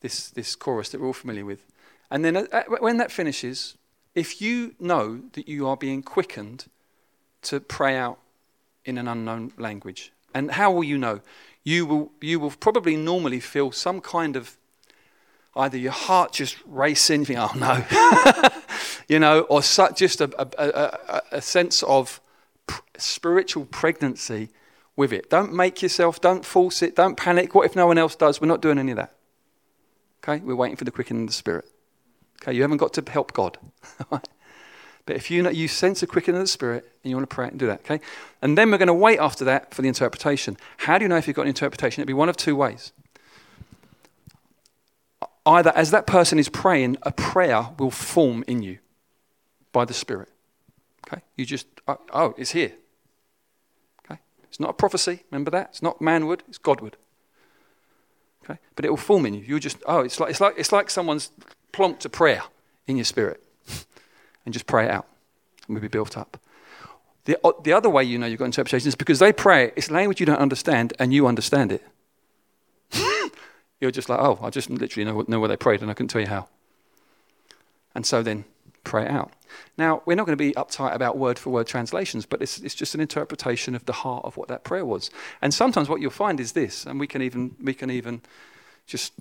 this, 0.00 0.30
this 0.30 0.54
chorus 0.54 0.90
that 0.90 1.00
we're 1.00 1.08
all 1.08 1.12
familiar 1.12 1.44
with. 1.44 1.62
And 2.10 2.24
then 2.24 2.36
uh, 2.36 2.64
when 2.78 2.96
that 2.98 3.12
finishes, 3.12 3.76
if 4.14 4.40
you 4.40 4.74
know 4.80 5.20
that 5.32 5.46
you 5.48 5.68
are 5.68 5.76
being 5.76 6.02
quickened 6.02 6.66
to 7.42 7.60
pray 7.60 7.96
out 7.96 8.18
in 8.84 8.96
an 8.96 9.08
unknown 9.08 9.52
language, 9.58 10.12
and 10.34 10.52
how 10.52 10.70
will 10.70 10.84
you 10.84 10.98
know? 10.98 11.20
You 11.62 11.86
will, 11.86 12.12
you 12.20 12.40
will 12.40 12.50
probably 12.50 12.96
normally 12.96 13.40
feel 13.40 13.72
some 13.72 14.00
kind 14.00 14.36
of 14.36 14.56
either 15.56 15.76
your 15.76 15.92
heart 15.92 16.32
just 16.32 16.56
racing, 16.64 17.26
you 17.26 17.36
oh 17.38 17.52
no, 17.56 17.84
you 19.08 19.18
know, 19.18 19.40
or 19.42 19.60
just 19.94 20.20
a, 20.20 20.30
a, 20.38 20.48
a, 20.58 21.22
a 21.32 21.42
sense 21.42 21.82
of 21.82 22.20
pr- 22.66 22.82
spiritual 22.96 23.66
pregnancy 23.66 24.48
with 24.96 25.12
it. 25.12 25.30
Don't 25.30 25.52
make 25.52 25.82
yourself, 25.82 26.20
don't 26.20 26.44
force 26.44 26.82
it, 26.82 26.96
don't 26.96 27.16
panic. 27.16 27.54
What 27.54 27.66
if 27.66 27.76
no 27.76 27.86
one 27.86 27.98
else 27.98 28.16
does? 28.16 28.40
We're 28.40 28.48
not 28.48 28.62
doing 28.62 28.78
any 28.78 28.92
of 28.92 28.96
that. 28.96 29.14
Okay? 30.22 30.44
We're 30.44 30.54
waiting 30.54 30.76
for 30.76 30.84
the 30.84 30.90
quickening 30.90 31.22
of 31.22 31.28
the 31.28 31.34
Spirit. 31.34 31.64
Okay? 32.42 32.52
You 32.52 32.62
haven't 32.62 32.78
got 32.78 32.92
to 32.94 33.10
help 33.10 33.32
God. 33.32 33.58
but 35.06 35.16
if 35.16 35.30
you, 35.30 35.42
know, 35.42 35.50
you 35.50 35.68
sense 35.68 36.02
a 36.02 36.06
quickening 36.06 36.36
of 36.36 36.44
the 36.44 36.48
Spirit 36.48 36.84
and 37.02 37.10
you 37.10 37.16
want 37.16 37.28
to 37.28 37.34
pray 37.34 37.48
and 37.48 37.58
do 37.58 37.66
that, 37.66 37.80
okay? 37.80 38.00
And 38.42 38.56
then 38.56 38.70
we're 38.70 38.78
going 38.78 38.88
to 38.88 38.94
wait 38.94 39.18
after 39.18 39.44
that 39.44 39.74
for 39.74 39.82
the 39.82 39.88
interpretation. 39.88 40.56
How 40.78 40.98
do 40.98 41.04
you 41.04 41.08
know 41.08 41.16
if 41.16 41.26
you've 41.26 41.36
got 41.36 41.42
an 41.42 41.48
interpretation? 41.48 42.02
It'll 42.02 42.08
be 42.08 42.14
one 42.14 42.28
of 42.28 42.36
two 42.36 42.54
ways. 42.54 42.92
Either 45.46 45.72
as 45.74 45.90
that 45.90 46.06
person 46.06 46.38
is 46.38 46.48
praying, 46.48 46.98
a 47.02 47.12
prayer 47.12 47.70
will 47.78 47.90
form 47.90 48.44
in 48.46 48.62
you 48.62 48.78
by 49.72 49.84
the 49.84 49.94
Spirit. 49.94 50.28
Okay? 51.06 51.22
You 51.36 51.46
just, 51.46 51.66
oh, 51.88 51.98
oh 52.12 52.34
it's 52.36 52.52
here. 52.52 52.72
Okay? 54.04 54.20
It's 54.44 54.60
not 54.60 54.70
a 54.70 54.74
prophecy, 54.74 55.24
remember 55.30 55.50
that? 55.50 55.70
It's 55.70 55.82
not 55.82 56.00
manward, 56.00 56.40
it's 56.46 56.58
Godward. 56.58 56.96
Okay? 58.44 58.58
But 58.76 58.84
it 58.84 58.90
will 58.90 58.96
form 58.96 59.24
in 59.26 59.34
you. 59.34 59.40
You 59.40 59.58
just, 59.58 59.78
oh, 59.86 60.00
it's 60.00 60.20
like, 60.20 60.30
it's 60.30 60.40
like, 60.40 60.54
it's 60.58 60.72
like 60.72 60.90
someone's 60.90 61.30
plonked 61.72 62.04
a 62.04 62.08
prayer 62.08 62.42
in 62.86 62.96
your 62.96 63.04
spirit 63.04 63.42
and 64.44 64.52
just 64.52 64.66
pray 64.66 64.86
it 64.86 64.90
out 64.90 65.06
and 65.66 65.74
we'll 65.74 65.82
be 65.82 65.88
built 65.88 66.16
up. 66.16 66.38
The, 67.24 67.38
the 67.62 67.72
other 67.72 67.90
way 67.90 68.02
you 68.02 68.18
know 68.18 68.26
you've 68.26 68.38
got 68.38 68.46
interpretation 68.46 68.88
is 68.88 68.94
because 68.94 69.18
they 69.18 69.32
pray, 69.32 69.72
it's 69.76 69.90
language 69.90 70.20
you 70.20 70.26
don't 70.26 70.38
understand 70.38 70.94
and 70.98 71.12
you 71.12 71.26
understand 71.26 71.72
it. 71.72 71.82
You're 73.80 73.90
just 73.90 74.08
like, 74.08 74.18
oh, 74.20 74.38
I 74.42 74.50
just 74.50 74.70
literally 74.70 75.04
know, 75.04 75.24
know 75.28 75.38
where 75.38 75.48
they 75.48 75.56
prayed 75.56 75.82
and 75.82 75.90
I 75.90 75.94
couldn't 75.94 76.08
tell 76.08 76.20
you 76.20 76.26
how. 76.26 76.48
And 77.94 78.06
so 78.06 78.22
then 78.22 78.44
pray 78.84 79.04
it 79.04 79.10
out. 79.10 79.32
Now, 79.76 80.02
we're 80.06 80.14
not 80.14 80.26
going 80.26 80.36
to 80.36 80.42
be 80.42 80.52
uptight 80.52 80.94
about 80.94 81.18
word 81.18 81.38
for 81.38 81.50
word 81.50 81.66
translations, 81.66 82.26
but 82.26 82.40
it's, 82.40 82.58
it's 82.58 82.74
just 82.74 82.94
an 82.94 83.00
interpretation 83.00 83.74
of 83.74 83.84
the 83.84 83.92
heart 83.92 84.24
of 84.24 84.36
what 84.36 84.48
that 84.48 84.64
prayer 84.64 84.84
was. 84.84 85.10
And 85.42 85.52
sometimes 85.52 85.88
what 85.88 86.00
you'll 86.00 86.10
find 86.10 86.40
is 86.40 86.52
this, 86.52 86.86
and 86.86 86.98
we 86.98 87.06
can 87.06 87.22
even, 87.22 87.56
we 87.62 87.74
can 87.74 87.90
even 87.90 88.22
just 88.86 89.12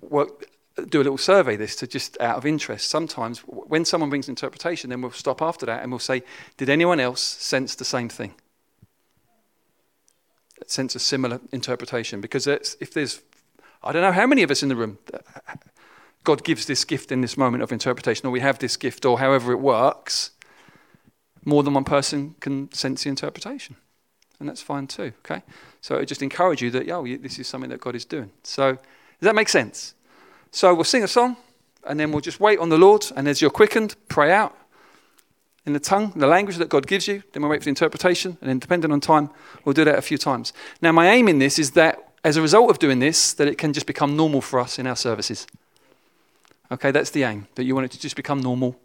work, 0.00 0.46
do 0.88 0.98
a 0.98 1.04
little 1.04 1.18
survey 1.18 1.56
this 1.56 1.76
to 1.76 1.86
just 1.86 2.20
out 2.20 2.36
of 2.36 2.44
interest. 2.44 2.88
Sometimes 2.88 3.40
when 3.40 3.84
someone 3.84 4.10
brings 4.10 4.28
interpretation, 4.28 4.90
then 4.90 5.00
we'll 5.00 5.12
stop 5.12 5.40
after 5.40 5.66
that 5.66 5.82
and 5.82 5.92
we'll 5.92 5.98
say, 5.98 6.22
Did 6.56 6.68
anyone 6.68 7.00
else 7.00 7.20
sense 7.22 7.74
the 7.74 7.84
same 7.84 8.08
thing? 8.08 8.34
Sense 10.66 10.94
a 10.94 10.98
similar 10.98 11.40
interpretation? 11.52 12.20
Because 12.20 12.46
if 12.46 12.92
there's, 12.92 13.22
I 13.82 13.92
don't 13.92 14.02
know 14.02 14.12
how 14.12 14.26
many 14.26 14.42
of 14.42 14.50
us 14.50 14.62
in 14.62 14.68
the 14.68 14.76
room 14.76 14.98
uh, 15.12 15.18
God 16.24 16.42
gives 16.42 16.64
this 16.66 16.84
gift 16.84 17.12
in 17.12 17.20
this 17.20 17.36
moment 17.36 17.62
of 17.62 17.70
interpretation, 17.70 18.26
or 18.26 18.30
we 18.30 18.40
have 18.40 18.58
this 18.58 18.76
gift, 18.78 19.04
or 19.04 19.18
however 19.18 19.52
it 19.52 19.60
works, 19.60 20.30
more 21.44 21.62
than 21.62 21.74
one 21.74 21.84
person 21.84 22.34
can 22.40 22.72
sense 22.72 23.04
the 23.04 23.10
interpretation. 23.10 23.76
And 24.40 24.48
that's 24.48 24.62
fine 24.62 24.86
too, 24.86 25.12
okay? 25.24 25.42
So 25.82 25.96
it 25.96 26.06
just 26.06 26.22
encourage 26.22 26.62
you 26.62 26.70
that, 26.70 26.90
oh, 26.90 27.06
this 27.06 27.38
is 27.38 27.46
something 27.46 27.70
that 27.70 27.80
God 27.80 27.94
is 27.94 28.06
doing. 28.06 28.32
So, 28.42 28.72
does 28.72 28.80
that 29.20 29.34
make 29.34 29.50
sense? 29.50 29.94
So 30.54 30.72
we'll 30.72 30.84
sing 30.84 31.02
a 31.02 31.08
song, 31.08 31.36
and 31.84 31.98
then 31.98 32.12
we'll 32.12 32.20
just 32.20 32.38
wait 32.38 32.60
on 32.60 32.68
the 32.68 32.78
Lord, 32.78 33.04
and 33.16 33.26
as 33.26 33.42
you're 33.42 33.50
quickened, 33.50 33.96
pray 34.06 34.30
out 34.30 34.56
in 35.66 35.72
the 35.72 35.80
tongue, 35.80 36.12
the 36.14 36.28
language 36.28 36.58
that 36.58 36.68
God 36.68 36.86
gives 36.86 37.08
you. 37.08 37.24
Then 37.32 37.42
we'll 37.42 37.50
wait 37.50 37.62
for 37.62 37.64
the 37.64 37.70
interpretation, 37.70 38.38
and 38.40 38.48
then 38.48 38.60
depending 38.60 38.92
on 38.92 39.00
time, 39.00 39.30
we'll 39.64 39.72
do 39.72 39.84
that 39.84 39.98
a 39.98 40.00
few 40.00 40.16
times. 40.16 40.52
Now, 40.80 40.92
my 40.92 41.10
aim 41.10 41.26
in 41.26 41.40
this 41.40 41.58
is 41.58 41.72
that 41.72 41.98
as 42.22 42.36
a 42.36 42.40
result 42.40 42.70
of 42.70 42.78
doing 42.78 43.00
this, 43.00 43.32
that 43.32 43.48
it 43.48 43.58
can 43.58 43.72
just 43.72 43.86
become 43.86 44.16
normal 44.16 44.40
for 44.40 44.60
us 44.60 44.78
in 44.78 44.86
our 44.86 44.94
services. 44.94 45.48
Okay, 46.70 46.92
that's 46.92 47.10
the 47.10 47.24
aim, 47.24 47.48
that 47.56 47.64
you 47.64 47.74
want 47.74 47.86
it 47.86 47.90
to 47.90 47.98
just 47.98 48.14
become 48.14 48.40
normal. 48.40 48.76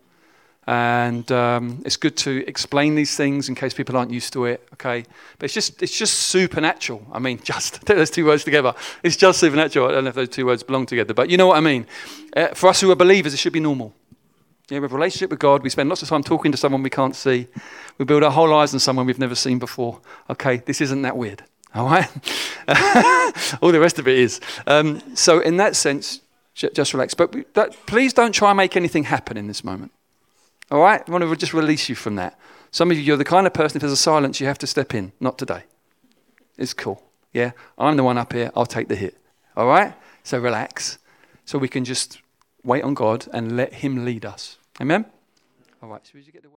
And 0.67 1.31
um, 1.31 1.81
it's 1.83 1.97
good 1.97 2.15
to 2.17 2.47
explain 2.47 2.93
these 2.93 3.15
things 3.15 3.49
in 3.49 3.55
case 3.55 3.73
people 3.73 3.97
aren't 3.97 4.11
used 4.11 4.33
to 4.33 4.45
it. 4.45 4.67
Okay, 4.73 5.03
but 5.37 5.45
it's 5.45 5.53
just 5.53 5.81
it's 5.81 5.97
just 5.97 6.13
supernatural. 6.13 7.05
I 7.11 7.19
mean, 7.19 7.39
just 7.43 7.85
those 7.85 8.11
two 8.11 8.25
words 8.25 8.43
together. 8.43 8.75
It's 9.01 9.15
just 9.15 9.39
supernatural. 9.39 9.89
I 9.89 9.91
don't 9.93 10.03
know 10.03 10.09
if 10.09 10.15
those 10.15 10.29
two 10.29 10.45
words 10.45 10.61
belong 10.61 10.85
together, 10.85 11.13
but 11.13 11.29
you 11.29 11.37
know 11.37 11.47
what 11.47 11.57
I 11.57 11.61
mean. 11.61 11.87
Uh, 12.35 12.49
for 12.49 12.69
us 12.69 12.81
who 12.81 12.91
are 12.91 12.95
believers, 12.95 13.33
it 13.33 13.37
should 13.37 13.53
be 13.53 13.59
normal. 13.59 13.93
Yeah, 14.69 14.77
we 14.77 14.83
have 14.83 14.91
a 14.91 14.95
relationship 14.95 15.31
with 15.31 15.39
God. 15.39 15.63
We 15.63 15.71
spend 15.71 15.89
lots 15.89 16.03
of 16.03 16.09
time 16.09 16.21
talking 16.21 16.51
to 16.51 16.57
someone 16.57 16.83
we 16.83 16.91
can't 16.91 17.15
see. 17.15 17.47
We 17.97 18.05
build 18.05 18.23
our 18.23 18.31
whole 18.31 18.49
lives 18.49 18.73
on 18.73 18.79
someone 18.79 19.07
we've 19.07 19.17
never 19.17 19.33
seen 19.33 19.57
before. 19.57 19.99
Okay, 20.29 20.57
this 20.57 20.79
isn't 20.81 21.01
that 21.01 21.17
weird. 21.17 21.43
All 21.75 21.85
right? 21.85 22.09
All 23.61 23.71
the 23.71 23.79
rest 23.79 23.99
of 23.99 24.07
it 24.07 24.17
is. 24.17 24.39
Um, 24.67 25.15
so, 25.15 25.39
in 25.39 25.57
that 25.57 25.75
sense, 25.75 26.21
just 26.53 26.93
relax. 26.93 27.13
But 27.13 27.53
that, 27.53 27.75
please 27.85 28.13
don't 28.13 28.31
try 28.31 28.51
and 28.51 28.57
make 28.57 28.75
anything 28.75 29.05
happen 29.05 29.37
in 29.37 29.47
this 29.47 29.63
moment. 29.63 29.91
All 30.71 30.79
right? 30.79 31.01
I 31.07 31.11
want 31.11 31.23
to 31.23 31.35
just 31.35 31.53
release 31.53 31.89
you 31.89 31.95
from 31.95 32.15
that. 32.15 32.37
Some 32.71 32.91
of 32.91 32.97
you, 32.97 33.03
you're 33.03 33.17
the 33.17 33.25
kind 33.25 33.47
of 33.47 33.53
person, 33.53 33.77
if 33.77 33.81
there's 33.81 33.91
a 33.91 33.97
silence, 33.97 34.39
you 34.39 34.47
have 34.47 34.59
to 34.59 34.67
step 34.67 34.93
in. 34.93 35.11
Not 35.19 35.37
today. 35.37 35.63
It's 36.57 36.73
cool. 36.73 37.01
Yeah? 37.33 37.51
I'm 37.77 37.97
the 37.97 38.03
one 38.03 38.17
up 38.17 38.33
here. 38.33 38.51
I'll 38.55 38.65
take 38.65 38.87
the 38.87 38.95
hit. 38.95 39.17
All 39.55 39.67
right? 39.67 39.93
So 40.23 40.39
relax. 40.39 40.99
So 41.45 41.57
we 41.57 41.67
can 41.67 41.85
just 41.85 42.19
wait 42.63 42.83
on 42.83 42.93
God 42.93 43.27
and 43.33 43.55
let 43.57 43.73
Him 43.73 44.05
lead 44.05 44.25
us. 44.25 44.57
Amen? 44.79 45.05
All 45.81 45.89
right. 45.89 46.05
So, 46.05 46.17
you 46.17 46.31
get 46.31 46.43
the 46.43 46.49